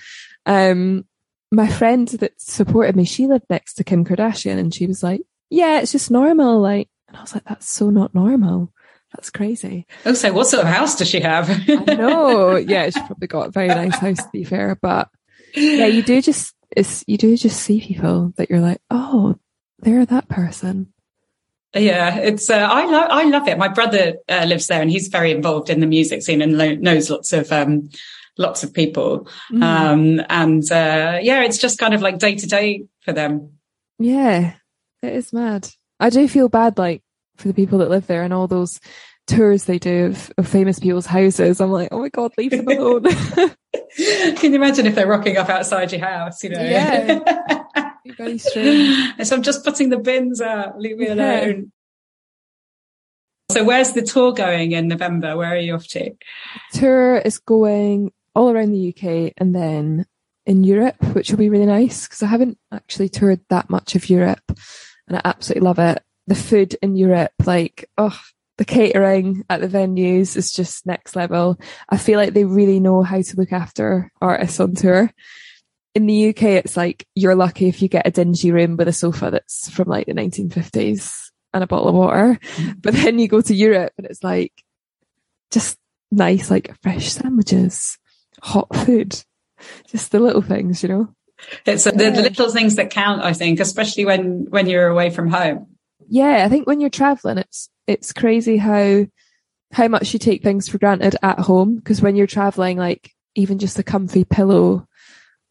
Um, 0.46 1.04
my 1.52 1.68
friend 1.68 2.08
that 2.08 2.40
supported 2.40 2.96
me, 2.96 3.04
she 3.04 3.26
lived 3.26 3.46
next 3.48 3.74
to 3.74 3.84
Kim 3.84 4.04
Kardashian, 4.04 4.58
and 4.58 4.74
she 4.74 4.86
was 4.86 5.02
like, 5.02 5.22
"Yeah, 5.50 5.80
it's 5.80 5.92
just 5.92 6.10
normal." 6.10 6.60
Like, 6.60 6.88
and 7.06 7.16
I 7.16 7.20
was 7.20 7.34
like, 7.34 7.44
"That's 7.44 7.70
so 7.70 7.90
not 7.90 8.14
normal." 8.14 8.72
That's 9.14 9.30
crazy. 9.30 9.86
Oh, 10.04 10.12
so 10.12 10.32
what 10.32 10.46
sort 10.46 10.64
of 10.64 10.68
house 10.68 10.96
does 10.96 11.08
she 11.08 11.20
have? 11.20 11.48
I 11.50 11.94
know. 11.94 12.56
Yeah, 12.56 12.84
she's 12.84 13.02
probably 13.02 13.26
got 13.26 13.48
a 13.48 13.50
very 13.50 13.68
nice 13.68 13.96
house 13.98 14.18
to 14.18 14.28
be 14.32 14.44
fair, 14.44 14.76
but 14.80 15.08
yeah, 15.54 15.86
you 15.86 16.02
do 16.02 16.20
just 16.20 16.54
it's 16.76 17.04
you 17.06 17.16
do 17.16 17.36
just 17.36 17.60
see 17.60 17.80
people 17.80 18.32
that 18.36 18.50
you're 18.50 18.60
like, 18.60 18.80
oh, 18.90 19.36
they're 19.80 20.06
that 20.06 20.28
person. 20.28 20.92
Yeah, 21.74 22.16
it's 22.16 22.48
uh, 22.48 22.56
I 22.56 22.86
love 22.86 23.08
I 23.10 23.24
love 23.24 23.48
it. 23.48 23.58
My 23.58 23.68
brother 23.68 24.16
uh, 24.28 24.44
lives 24.46 24.66
there, 24.66 24.80
and 24.80 24.90
he's 24.90 25.08
very 25.08 25.32
involved 25.32 25.70
in 25.70 25.80
the 25.80 25.86
music 25.86 26.22
scene 26.22 26.42
and 26.42 26.56
lo- 26.56 26.74
knows 26.74 27.10
lots 27.10 27.32
of 27.32 27.50
um, 27.52 27.90
lots 28.38 28.62
of 28.62 28.72
people. 28.72 29.28
Mm. 29.52 29.62
Um, 29.62 30.26
and 30.28 30.62
uh, 30.70 31.18
yeah, 31.20 31.42
it's 31.42 31.58
just 31.58 31.78
kind 31.78 31.94
of 31.94 32.00
like 32.02 32.18
day 32.18 32.36
to 32.36 32.46
day 32.46 32.84
for 33.00 33.12
them. 33.12 33.58
Yeah, 33.98 34.54
it 35.02 35.12
is 35.12 35.32
mad. 35.32 35.68
I 36.00 36.10
do 36.10 36.28
feel 36.28 36.48
bad, 36.48 36.78
like 36.78 37.02
for 37.38 37.48
the 37.48 37.54
people 37.54 37.78
that 37.78 37.90
live 37.90 38.06
there 38.06 38.22
and 38.22 38.34
all 38.34 38.46
those 38.46 38.80
tours 39.28 39.64
they 39.64 39.78
do 39.78 40.06
of, 40.06 40.32
of 40.38 40.48
famous 40.48 40.78
people's 40.80 41.06
houses. 41.06 41.60
I'm 41.60 41.70
like, 41.70 41.88
oh 41.92 42.00
my 42.00 42.08
god, 42.08 42.32
leave 42.36 42.50
them 42.50 42.66
alone. 42.66 43.04
Can 43.96 44.52
you 44.52 44.56
imagine 44.56 44.86
if 44.86 44.94
they're 44.94 45.06
rocking 45.06 45.36
up 45.36 45.48
outside 45.48 45.92
your 45.92 46.00
house? 46.00 46.42
You 46.42 46.50
know, 46.50 46.62
yeah, 46.62 47.90
very 48.16 48.38
strange. 48.38 49.24
so 49.26 49.36
I'm 49.36 49.42
just 49.42 49.64
putting 49.64 49.90
the 49.90 49.98
bins 49.98 50.40
out. 50.40 50.80
Leave 50.80 50.96
me 50.96 51.06
alone. 51.08 51.72
So 53.50 53.64
where's 53.64 53.92
the 53.92 54.02
tour 54.02 54.32
going 54.32 54.72
in 54.72 54.88
November? 54.88 55.36
Where 55.36 55.54
are 55.54 55.58
you 55.58 55.74
off 55.74 55.86
to? 55.88 56.10
Tour 56.72 57.18
is 57.18 57.38
going 57.38 58.12
all 58.34 58.50
around 58.50 58.72
the 58.72 58.94
UK 58.94 59.32
and 59.38 59.54
then 59.54 60.06
in 60.44 60.64
Europe, 60.64 61.02
which 61.14 61.30
will 61.30 61.38
be 61.38 61.48
really 61.48 61.66
nice 61.66 62.06
because 62.06 62.22
I 62.22 62.26
haven't 62.26 62.58
actually 62.72 63.08
toured 63.08 63.40
that 63.48 63.70
much 63.70 63.94
of 63.94 64.10
Europe 64.10 64.42
and 65.08 65.16
I 65.16 65.22
absolutely 65.24 65.66
love 65.66 65.78
it 65.78 66.02
the 66.28 66.34
food 66.34 66.76
in 66.82 66.94
Europe, 66.94 67.32
like, 67.44 67.88
oh, 67.96 68.18
the 68.58 68.64
catering 68.64 69.44
at 69.48 69.60
the 69.60 69.68
venues 69.68 70.36
is 70.36 70.52
just 70.52 70.86
next 70.86 71.16
level. 71.16 71.58
I 71.88 71.96
feel 71.96 72.18
like 72.18 72.34
they 72.34 72.44
really 72.44 72.80
know 72.80 73.02
how 73.02 73.22
to 73.22 73.36
look 73.36 73.52
after 73.52 74.12
artists 74.20 74.60
on 74.60 74.74
tour. 74.74 75.10
In 75.94 76.06
the 76.06 76.28
UK, 76.28 76.42
it's 76.42 76.76
like 76.76 77.06
you're 77.14 77.34
lucky 77.34 77.68
if 77.68 77.80
you 77.80 77.88
get 77.88 78.06
a 78.06 78.10
dingy 78.10 78.52
room 78.52 78.76
with 78.76 78.88
a 78.88 78.92
sofa 78.92 79.30
that's 79.30 79.70
from 79.70 79.88
like 79.88 80.06
the 80.06 80.12
1950s 80.12 81.30
and 81.54 81.64
a 81.64 81.66
bottle 81.66 81.88
of 81.88 81.94
water. 81.94 82.38
Mm-hmm. 82.56 82.72
But 82.80 82.94
then 82.94 83.18
you 83.18 83.26
go 83.26 83.40
to 83.40 83.54
Europe 83.54 83.94
and 83.96 84.06
it's 84.06 84.22
like 84.22 84.52
just 85.50 85.78
nice, 86.10 86.50
like 86.50 86.76
fresh 86.82 87.10
sandwiches, 87.10 87.96
hot 88.42 88.68
food, 88.76 89.18
just 89.88 90.12
the 90.12 90.20
little 90.20 90.42
things, 90.42 90.82
you 90.82 90.90
know. 90.90 91.08
It's 91.64 91.84
the, 91.84 91.92
the 91.92 92.10
little 92.10 92.50
things 92.50 92.74
that 92.76 92.90
count, 92.90 93.22
I 93.22 93.32
think, 93.32 93.60
especially 93.60 94.04
when 94.04 94.46
when 94.50 94.66
you're 94.66 94.88
away 94.88 95.10
from 95.10 95.30
home 95.30 95.77
yeah, 96.08 96.44
I 96.44 96.48
think 96.48 96.66
when 96.66 96.80
you're 96.80 96.90
traveling, 96.90 97.38
it's 97.38 97.68
it's 97.86 98.12
crazy 98.12 98.56
how 98.56 99.06
how 99.72 99.88
much 99.88 100.12
you 100.12 100.18
take 100.18 100.42
things 100.42 100.68
for 100.68 100.78
granted 100.78 101.16
at 101.22 101.38
home. 101.38 101.76
Because 101.76 102.00
when 102.00 102.16
you're 102.16 102.26
traveling, 102.26 102.78
like 102.78 103.12
even 103.34 103.58
just 103.58 103.78
a 103.78 103.82
comfy 103.82 104.24
pillow 104.24 104.86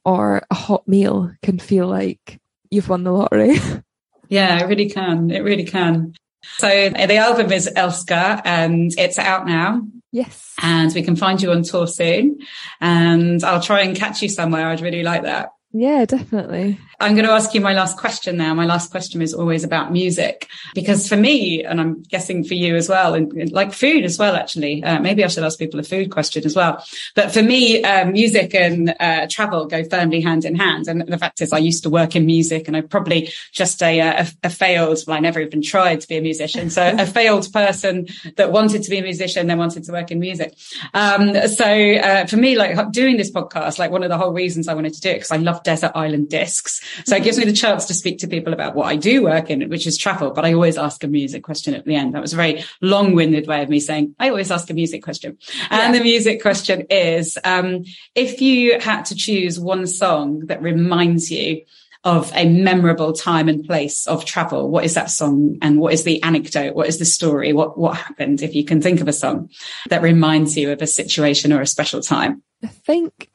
or 0.04 0.44
a 0.50 0.56
hot 0.56 0.88
meal 0.88 1.32
can 1.42 1.60
feel 1.60 1.88
like 1.88 2.40
you've 2.70 2.90
won 2.90 3.04
the 3.04 3.12
lottery. 3.12 3.58
yeah, 4.30 4.60
it 4.60 4.68
really 4.68 4.90
can. 4.90 5.32
It 5.32 5.44
really 5.44 5.66
can. 5.66 6.16
So 6.58 6.68
the 6.68 7.18
album 7.18 7.52
is 7.52 7.70
Älskar 7.76 8.42
and 8.46 8.92
it's 8.98 9.20
out 9.20 9.46
now. 9.46 9.82
Yes. 10.12 10.54
And 10.62 10.94
we 10.94 11.04
can 11.04 11.16
find 11.16 11.42
you 11.42 11.52
on 11.52 11.64
tour 11.64 11.88
soon. 11.88 12.40
And 12.80 13.44
I'll 13.44 13.62
try 13.62 13.82
and 13.82 13.96
catch 13.96 14.22
you 14.22 14.30
somewhere. 14.30 14.68
I'd 14.68 14.82
really 14.82 15.04
like 15.04 15.24
that. 15.24 15.50
Yeah, 15.74 16.06
definitely. 16.06 16.80
I'm 17.00 17.14
going 17.14 17.28
to 17.28 17.32
ask 17.32 17.54
you 17.54 17.62
my 17.62 17.74
last 17.74 17.96
question 17.98 18.38
now. 18.38 18.56
My 18.56 18.66
last 18.66 18.90
question 18.90 19.22
is 19.22 19.32
always 19.32 19.64
about 19.64 19.92
music 19.92 20.48
because 20.74 21.08
for 21.08 21.16
me, 21.16 21.64
and 21.64 21.80
I'm 21.80 22.02
guessing 22.02 22.44
for 22.44 22.56
you 22.56 22.76
as 22.76 22.90
well, 22.90 23.14
and, 23.14 23.32
and 23.34 23.52
like 23.52 23.72
food 23.72 24.04
as 24.04 24.18
well, 24.18 24.36
actually, 24.36 24.84
uh, 24.84 25.00
maybe 25.00 25.24
I 25.24 25.28
should 25.28 25.44
ask 25.44 25.60
people 25.60 25.80
a 25.80 25.84
food 25.84 26.10
question 26.10 26.44
as 26.44 26.56
well. 26.56 26.84
But 27.14 27.32
for 27.32 27.44
me, 27.44 27.84
uh, 27.84 28.06
music 28.06 28.56
and 28.56 28.96
uh, 29.00 29.28
travel 29.30 29.68
go 29.68 29.84
firmly 29.84 30.22
hand 30.22 30.44
in 30.44 30.56
hand. 30.56 30.88
And 30.88 31.02
the 31.02 31.20
fact 31.20 31.40
is 31.42 31.54
I 31.54 31.60
used 31.60 31.84
to 31.84 31.90
work 31.92 32.16
in 32.16 32.26
music 32.26 32.68
and 32.68 32.76
I'm 32.76 32.88
probably 32.88 33.32
just 33.52 33.84
a, 33.84 34.00
a, 34.00 34.28
a 34.44 34.50
failed, 34.50 34.98
well, 35.06 35.18
I 35.18 35.20
never 35.20 35.40
even 35.40 35.62
tried 35.62 36.02
to 36.02 36.08
be 36.08 36.18
a 36.18 36.22
musician. 36.22 36.72
So 36.72 36.96
a 36.98 37.06
failed 37.18 37.52
person 37.54 38.08
that 38.38 38.52
wanted 38.52 38.82
to 38.82 38.90
be 38.90 38.98
a 38.98 39.04
musician, 39.04 39.46
then 39.46 39.60
wanted 39.60 39.84
to 39.84 39.92
work 39.92 40.10
in 40.10 40.20
music. 40.20 40.58
Um, 40.96 41.36
so 41.48 41.66
uh, 41.66 42.26
for 42.26 42.38
me, 42.38 42.58
like 42.58 42.92
doing 42.92 43.18
this 43.18 43.32
podcast, 43.32 43.78
like 43.78 43.92
one 43.92 44.02
of 44.02 44.10
the 44.10 44.18
whole 44.18 44.34
reasons 44.34 44.68
I 44.68 44.74
wanted 44.74 44.96
to 44.96 45.02
do 45.02 45.10
it, 45.12 45.16
because 45.16 45.32
I 45.32 45.38
love 45.38 45.62
desert 45.62 45.92
island 45.94 46.30
discs. 46.30 46.82
So 47.06 47.16
it 47.16 47.24
gives 47.24 47.38
me 47.38 47.46
the 47.46 47.54
chance 47.54 47.86
to 47.86 47.94
speak 47.94 48.20
to 48.20 48.28
people 48.28 48.54
about 48.54 48.76
what 48.76 48.88
I 48.88 48.96
do 48.96 49.24
work 49.24 49.50
in, 49.50 49.68
which 49.70 49.88
is 49.88 49.98
travel. 49.98 50.32
But 50.32 50.46
I 50.46 50.54
always 50.54 50.78
ask 50.78 51.04
a 51.04 51.08
music 51.08 51.44
question 51.44 51.74
at 51.74 51.86
the 51.86 51.96
end. 51.96 52.14
That 52.14 52.22
was 52.22 52.34
a 52.34 52.38
very 52.38 52.64
long 52.82 53.14
winded 53.14 53.48
way 53.48 53.62
of 53.62 53.70
me 53.70 53.80
saying 53.80 54.16
I 54.20 54.30
always 54.30 54.52
ask 54.52 54.70
a 54.70 54.74
music 54.74 55.04
question. 55.04 55.38
And 55.70 55.94
the 55.94 56.02
music 56.02 56.42
question 56.42 56.86
is, 56.90 57.38
um, 57.44 57.84
if 58.16 58.42
you 58.42 58.80
had 58.80 59.06
to 59.06 59.16
choose 59.16 59.60
one 59.60 59.88
song 59.88 60.48
that 60.48 60.62
reminds 60.62 61.32
you 61.32 61.62
of 62.04 62.32
a 62.36 62.48
memorable 62.48 63.12
time 63.12 63.50
and 63.50 63.66
place 63.66 64.08
of 64.08 64.24
travel. 64.24 64.70
What 64.70 64.86
is 64.86 64.94
that 64.94 65.10
song? 65.10 65.58
And 65.62 65.78
what 65.78 65.94
is 65.94 66.06
the 66.06 66.24
anecdote? 66.24 66.74
What 66.74 66.88
is 66.88 67.00
the 67.00 67.06
story? 67.06 67.52
What, 67.52 67.78
what 67.78 67.98
happened? 67.98 68.42
If 68.42 68.56
you 68.56 68.64
can 68.64 68.82
think 68.82 69.02
of 69.02 69.10
a 69.10 69.14
song 69.14 69.50
that 69.90 70.02
reminds 70.02 70.56
you 70.56 70.72
of 70.72 70.82
a 70.82 70.88
situation 70.88 71.52
or 71.52 71.60
a 71.60 71.68
special 71.68 72.02
time. 72.02 72.44
I 72.64 72.68
think 72.68 73.30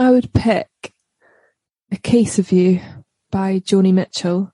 I 0.00 0.10
would 0.10 0.32
pick 0.32 0.92
A 1.90 1.96
Case 1.96 2.38
of 2.38 2.52
You 2.52 2.80
by 3.30 3.60
Joni 3.60 3.94
Mitchell. 3.94 4.52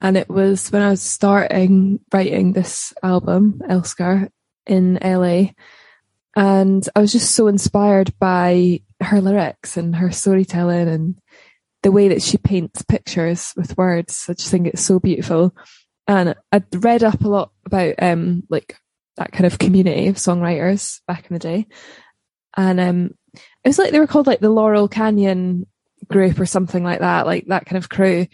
And 0.00 0.16
it 0.16 0.28
was 0.28 0.70
when 0.70 0.82
I 0.82 0.90
was 0.90 1.00
starting 1.00 2.00
writing 2.12 2.52
this 2.52 2.92
album, 3.02 3.62
Älskar, 3.68 4.28
in 4.66 4.98
LA. 5.02 5.52
And 6.36 6.86
I 6.94 7.00
was 7.00 7.12
just 7.12 7.34
so 7.34 7.46
inspired 7.46 8.12
by 8.18 8.82
her 9.00 9.22
lyrics 9.22 9.78
and 9.78 9.96
her 9.96 10.10
storytelling 10.10 10.88
and 10.88 11.18
the 11.82 11.92
way 11.92 12.08
that 12.08 12.22
she 12.22 12.36
paints 12.36 12.82
pictures 12.82 13.54
with 13.56 13.78
words. 13.78 14.26
I 14.28 14.34
just 14.34 14.50
think 14.50 14.66
it's 14.66 14.82
so 14.82 15.00
beautiful. 15.00 15.54
And 16.06 16.34
I'd 16.52 16.84
read 16.84 17.02
up 17.02 17.22
a 17.22 17.28
lot 17.28 17.52
about 17.64 17.94
um 17.98 18.42
like 18.50 18.76
that 19.16 19.32
kind 19.32 19.46
of 19.46 19.58
community 19.58 20.08
of 20.08 20.16
songwriters 20.16 21.00
back 21.06 21.30
in 21.30 21.34
the 21.34 21.38
day. 21.38 21.66
And 22.54 22.80
um 22.80 23.10
it 23.34 23.68
was 23.68 23.78
like 23.78 23.92
they 23.92 23.98
were 23.98 24.06
called 24.06 24.26
like 24.26 24.40
the 24.40 24.50
Laurel 24.50 24.88
Canyon 24.88 25.66
group 26.08 26.38
or 26.38 26.46
something 26.46 26.84
like 26.84 27.00
that, 27.00 27.26
like 27.26 27.46
that 27.46 27.66
kind 27.66 27.76
of 27.76 27.88
crew. 27.88 28.26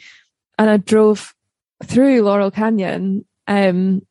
And 0.59 0.71
I 0.71 0.77
drove 0.77 1.35
through 1.85 2.23
Laurel 2.23 2.51
Canyon 2.51 3.25
um 3.49 4.03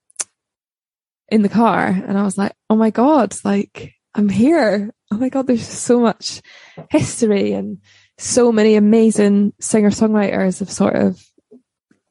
in 1.30 1.42
the 1.42 1.50
car 1.50 1.88
and 1.88 2.18
I 2.18 2.24
was 2.24 2.38
like, 2.38 2.54
oh 2.70 2.76
my 2.76 2.90
God, 2.90 3.34
like 3.44 3.94
I'm 4.14 4.30
here. 4.30 4.94
Oh 5.12 5.18
my 5.18 5.30
God, 5.30 5.48
there's 5.48 5.68
so 5.68 6.00
much 6.00 6.42
history 6.90 7.54
and 7.54 7.80
so 8.18 8.52
many 8.52 8.76
amazing 8.76 9.54
singer 9.60 9.90
songwriters 9.90 10.60
have 10.60 10.70
sort 10.70 10.96
of 10.96 11.24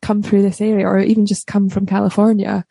come 0.03 0.23
through 0.23 0.43
this 0.43 0.61
area 0.61 0.87
or 0.87 0.99
even 0.99 1.27
just 1.27 1.47
come 1.47 1.69
from 1.69 1.87
California. 1.87 2.65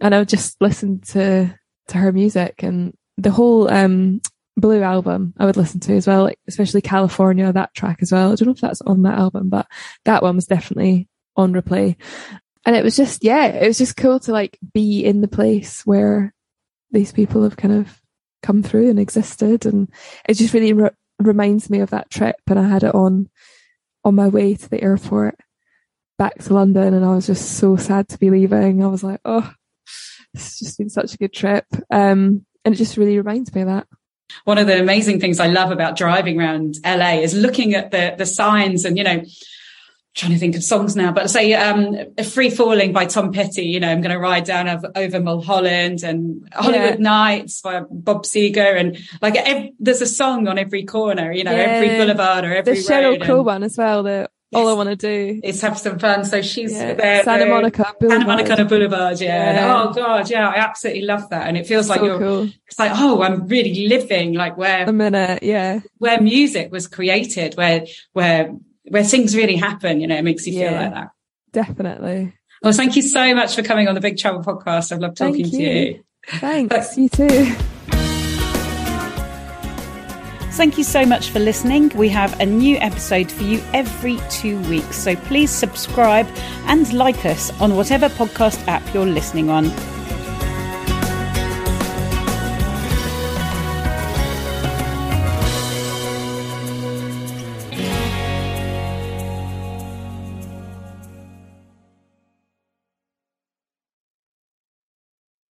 And 0.00 0.14
I 0.14 0.20
would 0.20 0.28
just 0.28 0.60
listen 0.60 1.00
to, 1.08 1.54
to 1.88 1.98
her 1.98 2.12
music 2.12 2.62
and 2.62 2.96
the 3.18 3.30
whole, 3.32 3.68
um, 3.70 4.20
Blue 4.60 4.82
album 4.82 5.34
I 5.38 5.46
would 5.46 5.56
listen 5.56 5.80
to 5.80 5.94
as 5.94 6.06
well, 6.06 6.24
like 6.24 6.38
especially 6.46 6.80
California, 6.80 7.52
that 7.52 7.74
track 7.74 7.98
as 8.02 8.12
well. 8.12 8.32
I 8.32 8.34
don't 8.34 8.46
know 8.46 8.52
if 8.52 8.60
that's 8.60 8.82
on 8.82 9.02
that 9.02 9.18
album, 9.18 9.48
but 9.48 9.66
that 10.04 10.22
one 10.22 10.36
was 10.36 10.46
definitely 10.46 11.08
on 11.36 11.52
replay. 11.52 11.96
And 12.66 12.76
it 12.76 12.84
was 12.84 12.96
just, 12.96 13.24
yeah, 13.24 13.46
it 13.46 13.66
was 13.66 13.78
just 13.78 13.96
cool 13.96 14.20
to 14.20 14.32
like 14.32 14.58
be 14.74 15.04
in 15.04 15.22
the 15.22 15.28
place 15.28 15.84
where 15.86 16.34
these 16.90 17.12
people 17.12 17.42
have 17.42 17.56
kind 17.56 17.74
of 17.74 18.00
come 18.42 18.62
through 18.62 18.90
and 18.90 18.98
existed. 18.98 19.66
And 19.66 19.88
it 20.28 20.34
just 20.34 20.52
really 20.52 20.72
re- 20.72 20.90
reminds 21.18 21.70
me 21.70 21.80
of 21.80 21.90
that 21.90 22.10
trip. 22.10 22.36
And 22.48 22.58
I 22.58 22.68
had 22.68 22.82
it 22.82 22.94
on, 22.94 23.30
on 24.04 24.14
my 24.14 24.28
way 24.28 24.54
to 24.54 24.68
the 24.68 24.82
airport 24.82 25.38
back 26.18 26.38
to 26.40 26.54
London. 26.54 26.92
And 26.92 27.04
I 27.04 27.14
was 27.14 27.26
just 27.26 27.58
so 27.58 27.76
sad 27.76 28.08
to 28.08 28.18
be 28.18 28.30
leaving. 28.30 28.84
I 28.84 28.88
was 28.88 29.02
like, 29.02 29.20
oh, 29.24 29.50
it's 30.34 30.58
just 30.58 30.78
been 30.78 30.90
such 30.90 31.14
a 31.14 31.18
good 31.18 31.32
trip. 31.32 31.64
Um, 31.90 32.44
and 32.64 32.74
it 32.74 32.78
just 32.78 32.98
really 32.98 33.16
reminds 33.16 33.54
me 33.54 33.62
of 33.62 33.68
that. 33.68 33.86
One 34.44 34.58
of 34.58 34.66
the 34.66 34.80
amazing 34.80 35.20
things 35.20 35.40
I 35.40 35.48
love 35.48 35.70
about 35.70 35.96
driving 35.96 36.40
around 36.40 36.76
LA 36.84 37.20
is 37.20 37.34
looking 37.34 37.74
at 37.74 37.90
the 37.90 38.14
the 38.16 38.26
signs 38.26 38.84
and 38.84 38.96
you 38.96 39.04
know 39.04 39.22
trying 40.14 40.32
to 40.32 40.38
think 40.38 40.56
of 40.56 40.64
songs 40.64 40.96
now, 40.96 41.12
but 41.12 41.30
say 41.30 41.54
um, 41.54 41.96
"Free 42.24 42.50
Falling" 42.50 42.92
by 42.92 43.06
Tom 43.06 43.32
Petty. 43.32 43.66
You 43.66 43.80
know, 43.80 43.88
I'm 43.88 44.00
going 44.00 44.12
to 44.12 44.18
ride 44.18 44.44
down 44.44 44.68
over, 44.68 44.90
over 44.94 45.20
Mulholland 45.20 46.02
and 46.02 46.48
Hollywood 46.52 46.98
yeah. 46.98 47.02
Nights 47.02 47.60
by 47.60 47.82
Bob 47.90 48.24
Seger, 48.24 48.78
and 48.78 48.98
like 49.22 49.36
every, 49.36 49.72
there's 49.78 50.00
a 50.00 50.06
song 50.06 50.48
on 50.48 50.58
every 50.58 50.84
corner. 50.84 51.32
You 51.32 51.44
know, 51.44 51.52
yeah. 51.52 51.58
every 51.58 51.88
boulevard 51.96 52.44
or 52.44 52.54
every 52.54 52.74
the 52.74 52.80
Sheryl 52.80 53.22
Crow 53.24 53.42
one 53.42 53.62
as 53.62 53.76
well. 53.78 54.02
The 54.02 54.28
all 54.52 54.68
I 54.68 54.72
want 54.72 54.88
to 54.88 54.96
do 54.96 55.40
is 55.44 55.60
have 55.60 55.78
some 55.78 55.98
fun. 55.98 56.24
So 56.24 56.42
she's 56.42 56.72
yeah. 56.72 56.94
there. 56.94 57.22
Santa 57.22 57.46
Monica 57.46 57.94
Boulevard. 58.00 58.22
Santa 58.22 58.26
Monica 58.26 58.64
Boulevard. 58.64 59.20
Yeah. 59.20 59.52
yeah. 59.52 59.82
oh 59.82 59.92
God. 59.92 60.30
Yeah. 60.30 60.48
I 60.48 60.56
absolutely 60.56 61.02
love 61.02 61.28
that. 61.30 61.46
And 61.46 61.56
it 61.56 61.66
feels 61.66 61.88
like 61.88 62.02
you're, 62.02 62.18
cool. 62.18 62.48
it's 62.66 62.78
like, 62.78 62.92
oh, 62.94 63.22
I'm 63.22 63.46
really 63.46 63.86
living 63.86 64.34
like 64.34 64.56
where 64.56 64.88
a 64.88 64.92
minute. 64.92 65.42
Yeah. 65.42 65.80
Where 65.98 66.20
music 66.20 66.72
was 66.72 66.88
created, 66.88 67.56
where, 67.56 67.86
where, 68.12 68.54
where 68.88 69.04
things 69.04 69.36
really 69.36 69.56
happen. 69.56 70.00
You 70.00 70.08
know, 70.08 70.16
it 70.16 70.24
makes 70.24 70.46
you 70.46 70.54
feel 70.54 70.72
yeah, 70.72 70.80
like 70.82 70.94
that. 70.94 71.08
Definitely. 71.52 72.34
Well, 72.62 72.72
thank 72.72 72.96
you 72.96 73.02
so 73.02 73.34
much 73.34 73.54
for 73.54 73.62
coming 73.62 73.88
on 73.88 73.94
the 73.94 74.00
Big 74.00 74.18
Travel 74.18 74.42
podcast. 74.42 74.92
I've 74.92 75.00
loved 75.00 75.16
talking 75.16 75.48
to 75.48 75.56
you. 75.56 76.04
Thanks. 76.26 76.74
But, 76.74 76.96
you 76.98 77.08
too. 77.08 77.56
Thank 80.60 80.76
you 80.76 80.84
so 80.84 81.06
much 81.06 81.30
for 81.30 81.38
listening. 81.38 81.88
We 81.94 82.10
have 82.10 82.38
a 82.38 82.44
new 82.44 82.76
episode 82.76 83.32
for 83.32 83.44
you 83.44 83.62
every 83.72 84.18
two 84.28 84.60
weeks. 84.68 84.96
So 84.98 85.16
please 85.16 85.50
subscribe 85.50 86.26
and 86.66 86.92
like 86.92 87.24
us 87.24 87.50
on 87.62 87.76
whatever 87.76 88.10
podcast 88.10 88.68
app 88.68 88.82
you're 88.92 89.06
listening 89.06 89.48
on. 89.48 89.70